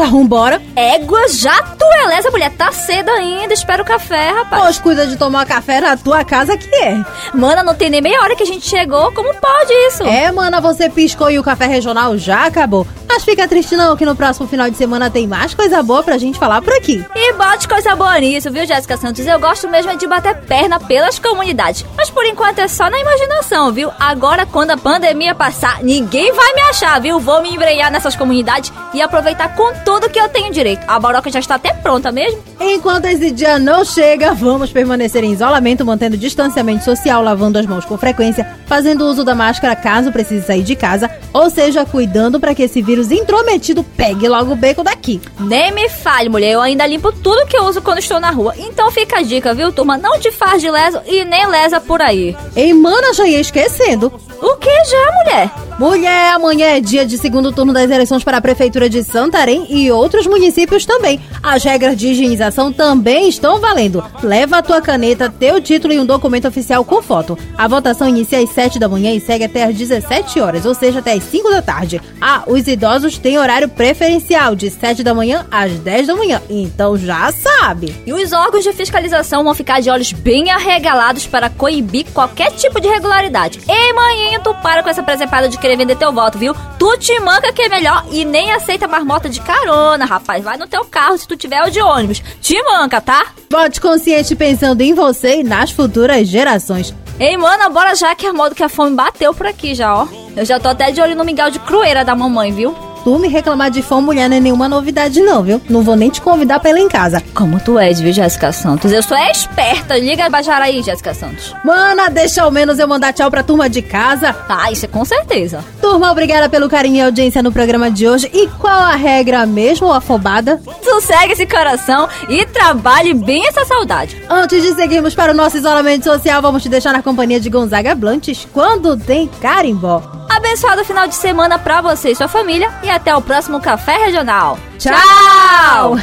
Pantoja, 0.00 0.10
vambora. 0.10 0.62
Égua, 0.74 1.28
já 1.28 1.62
tu 1.62 1.84
é 1.84 2.06
lesa, 2.06 2.30
mulher. 2.30 2.50
Tá 2.50 2.72
cedo 2.72 3.10
ainda. 3.10 3.52
Espera 3.52 3.82
o 3.82 3.86
café, 3.86 4.30
rapaz. 4.30 4.62
Pois 4.62 4.78
cuida 4.78 5.06
de 5.06 5.16
tomar 5.16 5.46
café 5.46 5.80
na 5.80 5.96
tua 5.96 6.24
casa 6.24 6.56
que 6.56 6.74
é. 6.74 7.04
Mana, 7.34 7.62
não 7.62 7.74
tem 7.74 7.90
nem 7.90 8.00
meia 8.00 8.20
hora 8.22 8.34
que 8.34 8.42
a 8.42 8.46
gente 8.46 8.66
chegou. 8.66 9.12
Como 9.12 9.34
pode 9.34 9.72
isso? 9.88 10.02
É, 10.04 10.32
mana, 10.32 10.60
você 10.60 10.88
piscou 10.88 11.30
e 11.30 11.38
o 11.38 11.42
café 11.42 11.66
regional 11.66 12.16
já 12.16 12.46
acabou. 12.46 12.86
Mas 13.12 13.24
fica 13.24 13.48
triste 13.48 13.74
não, 13.74 13.96
que 13.96 14.06
no 14.06 14.14
próximo 14.14 14.46
final 14.46 14.70
de 14.70 14.76
semana 14.76 15.10
tem 15.10 15.26
mais 15.26 15.52
coisa 15.52 15.82
boa 15.82 16.00
pra 16.00 16.16
gente 16.16 16.38
falar 16.38 16.62
por 16.62 16.72
aqui. 16.72 17.04
E 17.12 17.32
bote 17.32 17.66
coisa 17.66 17.96
boa 17.96 18.16
nisso, 18.20 18.52
viu, 18.52 18.64
Jéssica 18.64 18.96
Santos? 18.96 19.26
Eu 19.26 19.40
gosto 19.40 19.68
mesmo 19.68 19.90
é 19.90 19.96
de 19.96 20.06
bater 20.06 20.36
perna 20.42 20.78
pelas 20.78 21.18
comunidades. 21.18 21.84
Mas 21.96 22.08
por 22.08 22.24
enquanto 22.24 22.60
é 22.60 22.68
só 22.68 22.88
na 22.88 23.00
imaginação, 23.00 23.72
viu? 23.72 23.90
Agora, 23.98 24.46
quando 24.46 24.70
a 24.70 24.76
pandemia 24.76 25.34
passar, 25.34 25.82
ninguém 25.82 26.32
vai 26.32 26.54
me 26.54 26.60
achar, 26.60 27.00
viu? 27.00 27.18
Vou 27.18 27.42
me 27.42 27.52
embrenhar 27.52 27.90
nessas 27.90 28.14
comunidades 28.14 28.72
e 28.94 29.02
aproveitar 29.02 29.56
com 29.56 29.72
tudo 29.84 30.08
que 30.08 30.20
eu 30.20 30.28
tenho 30.28 30.52
direito. 30.52 30.84
A 30.86 31.00
Boroca 31.00 31.32
já 31.32 31.40
está 31.40 31.56
até 31.56 31.72
pronta 31.72 32.12
mesmo. 32.12 32.40
Enquanto 32.60 33.06
esse 33.06 33.32
dia 33.32 33.58
não 33.58 33.84
chega, 33.84 34.32
vamos 34.34 34.70
permanecer 34.70 35.24
em 35.24 35.32
isolamento, 35.32 35.84
mantendo 35.84 36.16
distanciamento 36.16 36.84
social, 36.84 37.22
lavando 37.22 37.58
as 37.58 37.66
mãos 37.66 37.84
com 37.84 37.98
frequência, 37.98 38.46
fazendo 38.66 39.04
uso 39.06 39.24
da 39.24 39.34
máscara 39.34 39.74
caso 39.74 40.12
precise 40.12 40.46
sair 40.46 40.62
de 40.62 40.76
casa, 40.76 41.10
ou 41.32 41.50
seja, 41.50 41.84
cuidando 41.84 42.38
para 42.38 42.54
que 42.54 42.62
esse 42.62 42.80
vírus 42.80 42.99
intrometido 43.08 43.84
pegue 43.84 44.28
logo 44.28 44.52
o 44.52 44.56
beco 44.56 44.82
daqui. 44.82 45.20
Nem 45.38 45.70
me 45.70 45.88
fale, 45.88 46.28
mulher, 46.28 46.52
eu 46.52 46.60
ainda 46.60 46.84
limpo 46.86 47.12
tudo 47.12 47.46
que 47.46 47.56
eu 47.56 47.64
uso 47.64 47.80
quando 47.80 47.98
estou 47.98 48.18
na 48.18 48.30
rua. 48.30 48.54
Então 48.58 48.90
fica 48.90 49.18
a 49.18 49.22
dica, 49.22 49.54
viu, 49.54 49.72
turma? 49.72 49.96
Não 49.96 50.18
te 50.18 50.32
faz 50.32 50.60
de 50.60 50.70
leso 50.70 51.00
e 51.06 51.24
nem 51.24 51.46
lesa 51.46 51.80
por 51.80 52.02
aí. 52.02 52.36
Ei, 52.56 52.74
mana, 52.74 53.14
já 53.14 53.26
ia 53.26 53.40
esquecendo. 53.40 54.12
O 54.42 54.56
que 54.56 54.84
já, 54.84 55.12
mulher? 55.22 55.50
Mulher, 55.78 56.34
amanhã 56.34 56.66
é 56.66 56.80
dia 56.80 57.06
de 57.06 57.16
segundo 57.16 57.52
turno 57.52 57.72
das 57.72 57.90
eleições 57.90 58.22
para 58.22 58.36
a 58.36 58.40
Prefeitura 58.40 58.88
de 58.88 59.02
Santarém 59.02 59.66
e 59.70 59.90
outros 59.90 60.26
municípios 60.26 60.84
também. 60.84 61.18
As 61.42 61.64
regras 61.64 61.96
de 61.96 62.08
higienização 62.08 62.70
também 62.70 63.28
estão 63.28 63.58
valendo. 63.58 64.04
Leva 64.22 64.58
a 64.58 64.62
tua 64.62 64.82
caneta, 64.82 65.30
teu 65.30 65.58
título 65.58 65.94
e 65.94 65.98
um 65.98 66.04
documento 66.04 66.46
oficial 66.46 66.84
com 66.84 67.00
foto. 67.00 67.38
A 67.56 67.66
votação 67.66 68.06
inicia 68.06 68.40
às 68.40 68.50
7 68.50 68.78
da 68.78 68.88
manhã 68.88 69.14
e 69.14 69.20
segue 69.20 69.44
até 69.44 69.64
às 69.64 69.74
17 69.74 70.38
horas, 70.38 70.66
ou 70.66 70.74
seja, 70.74 70.98
até 70.98 71.14
às 71.14 71.24
5 71.24 71.50
da 71.50 71.62
tarde. 71.62 72.00
Ah, 72.20 72.42
os 72.46 72.66
idosos 72.66 72.89
têm 73.22 73.38
horário 73.38 73.68
preferencial, 73.68 74.54
de 74.54 74.70
7 74.70 75.02
da 75.02 75.14
manhã 75.14 75.46
às 75.50 75.72
10 75.72 76.06
da 76.08 76.16
manhã. 76.16 76.40
Então 76.48 76.96
já 76.96 77.30
sabe. 77.32 77.94
E 78.06 78.12
os 78.12 78.32
órgãos 78.32 78.64
de 78.64 78.72
fiscalização 78.72 79.44
vão 79.44 79.54
ficar 79.54 79.80
de 79.80 79.90
olhos 79.90 80.12
bem 80.12 80.50
arregalados 80.50 81.26
para 81.26 81.50
coibir 81.50 82.06
qualquer 82.12 82.50
tipo 82.52 82.80
de 82.80 82.88
irregularidade. 82.88 83.60
Ei, 83.68 83.92
manhinho, 83.92 84.40
tu 84.42 84.54
para 84.54 84.82
com 84.82 84.90
essa 84.90 85.02
presepada 85.02 85.48
de 85.48 85.58
querer 85.58 85.76
vender 85.76 85.96
teu 85.96 86.12
voto, 86.12 86.38
viu? 86.38 86.54
Tu 86.78 86.98
te 86.98 87.20
manca 87.20 87.52
que 87.52 87.62
é 87.62 87.68
melhor 87.68 88.04
e 88.10 88.24
nem 88.24 88.52
aceita 88.52 88.88
marmota 88.88 89.28
de 89.28 89.40
carona, 89.40 90.04
rapaz. 90.04 90.42
Vai 90.42 90.56
no 90.56 90.66
teu 90.66 90.84
carro 90.84 91.18
se 91.18 91.28
tu 91.28 91.36
tiver 91.36 91.62
o 91.62 91.70
de 91.70 91.80
ônibus. 91.80 92.22
Te 92.40 92.60
manca, 92.62 93.00
tá? 93.00 93.26
Vote 93.50 93.80
consciente 93.80 94.34
pensando 94.34 94.80
em 94.80 94.94
você 94.94 95.40
e 95.40 95.44
nas 95.44 95.70
futuras 95.70 96.26
gerações. 96.26 96.94
Ei, 97.20 97.36
mana, 97.36 97.68
bora 97.68 97.94
já 97.94 98.14
que 98.14 98.26
a 98.26 98.32
modo 98.32 98.54
que 98.54 98.62
a 98.62 98.68
fome 98.68 98.96
bateu 98.96 99.34
por 99.34 99.46
aqui 99.46 99.74
já, 99.74 99.94
ó. 99.94 100.08
Eu 100.34 100.42
já 100.42 100.58
tô 100.58 100.68
até 100.70 100.90
de 100.90 101.02
olho 101.02 101.14
no 101.14 101.22
mingau 101.22 101.50
de 101.50 101.58
crueira 101.58 102.02
da 102.02 102.14
mamãe, 102.14 102.50
viu? 102.50 102.74
Tu 103.02 103.18
me 103.18 103.28
reclamar 103.28 103.70
de 103.70 103.80
fome, 103.82 104.06
mulher, 104.06 104.28
não 104.28 104.36
é 104.36 104.40
nenhuma 104.40 104.68
novidade 104.68 105.20
não, 105.20 105.42
viu? 105.42 105.60
Não 105.70 105.82
vou 105.82 105.96
nem 105.96 106.10
te 106.10 106.20
convidar 106.20 106.60
pra 106.60 106.70
ir 106.70 106.74
lá 106.74 106.80
em 106.80 106.88
casa. 106.88 107.22
Como 107.34 107.58
tu 107.58 107.78
és, 107.78 107.98
viu, 107.98 108.12
Jéssica 108.12 108.52
Santos? 108.52 108.92
Eu 108.92 109.02
sou 109.02 109.16
esperta. 109.16 109.96
Liga 109.96 110.26
a 110.26 110.30
Bajara 110.30 110.66
aí, 110.66 110.82
Jéssica 110.82 111.14
Santos. 111.14 111.54
Mana, 111.64 112.10
deixa 112.10 112.42
ao 112.42 112.50
menos 112.50 112.78
eu 112.78 112.86
mandar 112.86 113.12
tchau 113.12 113.30
pra 113.30 113.42
turma 113.42 113.70
de 113.70 113.80
casa. 113.80 114.36
Ah, 114.48 114.70
isso 114.70 114.84
é 114.84 114.88
com 114.88 115.04
certeza. 115.04 115.64
Turma, 115.80 116.10
obrigada 116.10 116.48
pelo 116.48 116.68
carinho 116.68 116.96
e 116.96 117.00
audiência 117.00 117.42
no 117.42 117.50
programa 117.50 117.90
de 117.90 118.06
hoje. 118.06 118.30
E 118.34 118.46
qual 118.58 118.82
a 118.82 118.96
regra 118.96 119.46
mesmo, 119.46 119.90
afobada? 119.90 120.60
Sossegue 120.82 121.32
esse 121.32 121.46
coração 121.46 122.08
e 122.28 122.44
trabalhe 122.46 123.14
bem 123.14 123.46
essa 123.46 123.64
saudade. 123.64 124.20
Antes 124.28 124.62
de 124.62 124.74
seguirmos 124.74 125.14
para 125.14 125.32
o 125.32 125.34
nosso 125.34 125.56
isolamento 125.56 126.04
social, 126.04 126.42
vamos 126.42 126.62
te 126.62 126.68
deixar 126.68 126.92
na 126.92 127.02
companhia 127.02 127.40
de 127.40 127.48
Gonzaga 127.48 127.94
Blantes 127.94 128.46
quando 128.52 128.96
tem 128.96 129.26
carimbó. 129.40 130.19
Abençoado 130.40 130.82
final 130.86 131.06
de 131.06 131.14
semana 131.14 131.58
pra 131.58 131.82
você 131.82 132.12
e 132.12 132.14
sua 132.16 132.26
família 132.26 132.72
e 132.82 132.88
até 132.88 133.14
o 133.14 133.20
próximo 133.20 133.60
Café 133.60 133.98
Regional. 133.98 134.58
Tchau! 134.78 135.98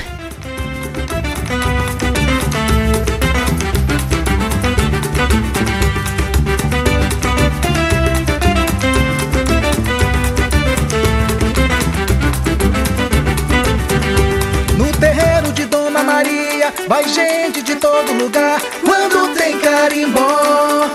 No 14.77 14.91
terreiro 14.99 15.51
de 15.51 15.65
Dona 15.65 16.03
Maria 16.03 16.71
vai 16.87 17.09
gente 17.09 17.63
de 17.63 17.75
todo 17.75 18.13
lugar. 18.13 18.61
Quando 18.85 19.35
tem 19.35 19.57
carimbó, 19.57 20.87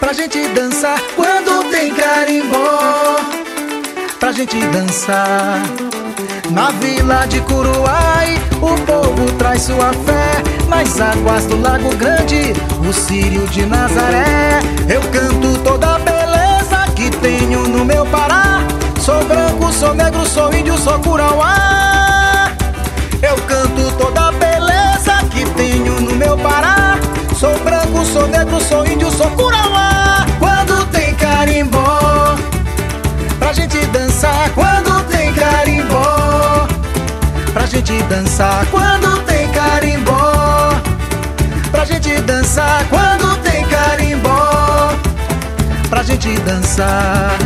pra 0.00 0.14
gente 0.14 0.38
dançar. 0.48 0.98
Quando 1.14 1.65
tem 1.76 1.92
carimbó, 1.92 3.16
pra 4.18 4.32
gente 4.32 4.58
dançar. 4.68 5.60
Na 6.50 6.70
vila 6.70 7.26
de 7.26 7.38
Curuai, 7.42 8.40
o 8.62 8.80
povo 8.86 9.30
traz 9.32 9.62
sua 9.64 9.92
fé. 9.92 10.42
Nas 10.68 10.98
águas 10.98 11.44
do 11.44 11.60
Lago 11.60 11.94
Grande, 11.96 12.54
o 12.88 12.92
Círio 12.94 13.46
de 13.48 13.66
Nazaré. 13.66 14.60
Eu 14.88 15.02
canto 15.10 15.58
toda 15.62 15.96
a 15.96 15.98
beleza 15.98 16.90
que 16.94 17.10
tenho 17.18 17.68
no 17.68 17.84
meu 17.84 18.06
Pará. 18.06 18.66
Sou 18.98 19.22
branco, 19.24 19.70
sou 19.70 19.94
negro, 19.94 20.24
sou 20.24 20.52
índio, 20.54 20.78
sou 20.78 20.98
curauá. 21.00 22.52
Eu 23.22 23.36
canto 23.42 23.92
toda 23.98 24.25
a 24.25 24.25
gente 37.86 38.02
dançar. 38.04 38.66
Quando 38.66 39.22
tem 39.24 39.48
carimbó, 39.52 40.72
pra 41.70 41.84
gente 41.84 42.20
dançar. 42.22 42.84
Quando 42.88 43.36
tem 43.42 43.64
carimbó, 43.66 44.92
pra 45.88 46.02
gente 46.02 46.36
dançar. 46.40 47.38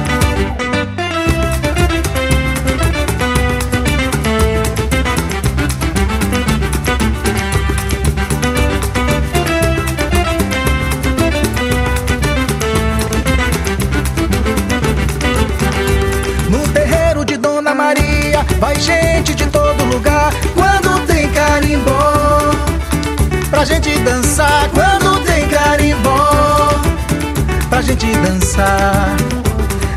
Gente 28.00 28.16
dançar. 28.16 29.16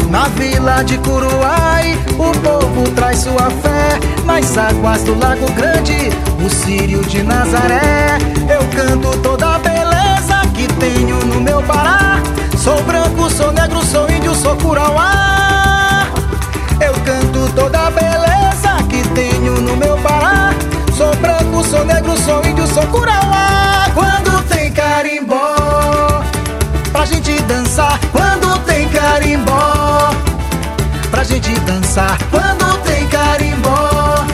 Na 0.10 0.28
vila 0.30 0.84
de 0.84 0.98
Curuai, 0.98 1.98
o 2.20 2.38
povo 2.40 2.92
traz 2.92 3.20
sua 3.20 3.50
fé. 3.50 4.00
Nas 4.26 4.58
águas 4.58 5.04
do 5.04 5.18
Lago 5.18 5.50
Grande, 5.54 6.10
o 6.44 6.50
Círio 6.50 7.02
de 7.04 7.24
Nazaré. 7.24 8.18
Eu 8.50 8.62
canto 8.76 9.18
toda 9.20 9.56
a 9.56 9.60
beleza 9.60 10.42
que 10.54 10.68
tenho 10.74 11.18
no 11.26 11.40
meu 11.40 11.64
Pará. 11.64 12.22
Sou 12.58 12.82
branco, 12.84 13.30
sou 13.30 13.52
negro, 13.54 13.84
sou 13.86 14.10
índio, 14.10 14.36
sou 14.36 14.56
curauá. 14.58 16.08
Eu 16.80 16.94
canto 17.06 17.52
toda 17.56 17.88
a 17.88 17.92
beleza 17.92 18.84
que 18.90 19.08
tenho 19.10 19.62
no 19.62 19.78
meu 19.78 19.98
Pará. 19.98 20.54
Sou 20.96 21.16
branco, 21.16 21.64
sou 21.64 21.86
negro, 21.86 22.18
sou 22.18 22.46
índio, 22.46 22.68
sou 22.68 22.86
curauá. 22.88 23.63
Gente 27.14 27.42
dançar. 27.44 28.00
Quando 28.12 28.60
tem 28.66 28.88
carimbó, 28.90 30.12
pra 31.12 31.24
gente 31.24 31.52
dançar. 31.62 32.18
Quando 32.30 32.84
tem 32.84 33.08
carimbó, 33.08 34.26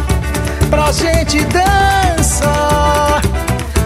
pra 0.70 0.92
gente 0.92 1.42
dançar. 1.46 3.22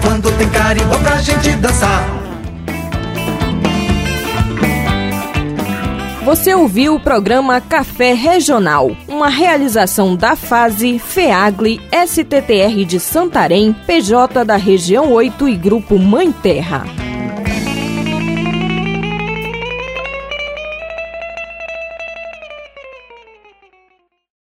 Quando 0.01 0.31
tem 0.37 0.49
carimbó, 0.49 0.95
pra 0.97 1.17
gente 1.17 1.51
dançar. 1.53 2.05
Você 6.23 6.53
ouviu 6.53 6.95
o 6.95 6.99
programa 6.99 7.59
Café 7.59 8.13
Regional, 8.13 8.95
uma 9.09 9.27
realização 9.27 10.15
da 10.15 10.37
fase 10.37 10.97
FEAGLE 10.97 11.81
STTR 12.07 12.85
de 12.85 12.97
Santarém, 12.97 13.75
PJ 13.85 14.45
da 14.45 14.55
região 14.55 15.11
8 15.11 15.49
e 15.49 15.55
Grupo 15.57 15.99
Mãe 15.99 16.31
Terra. 16.31 17.02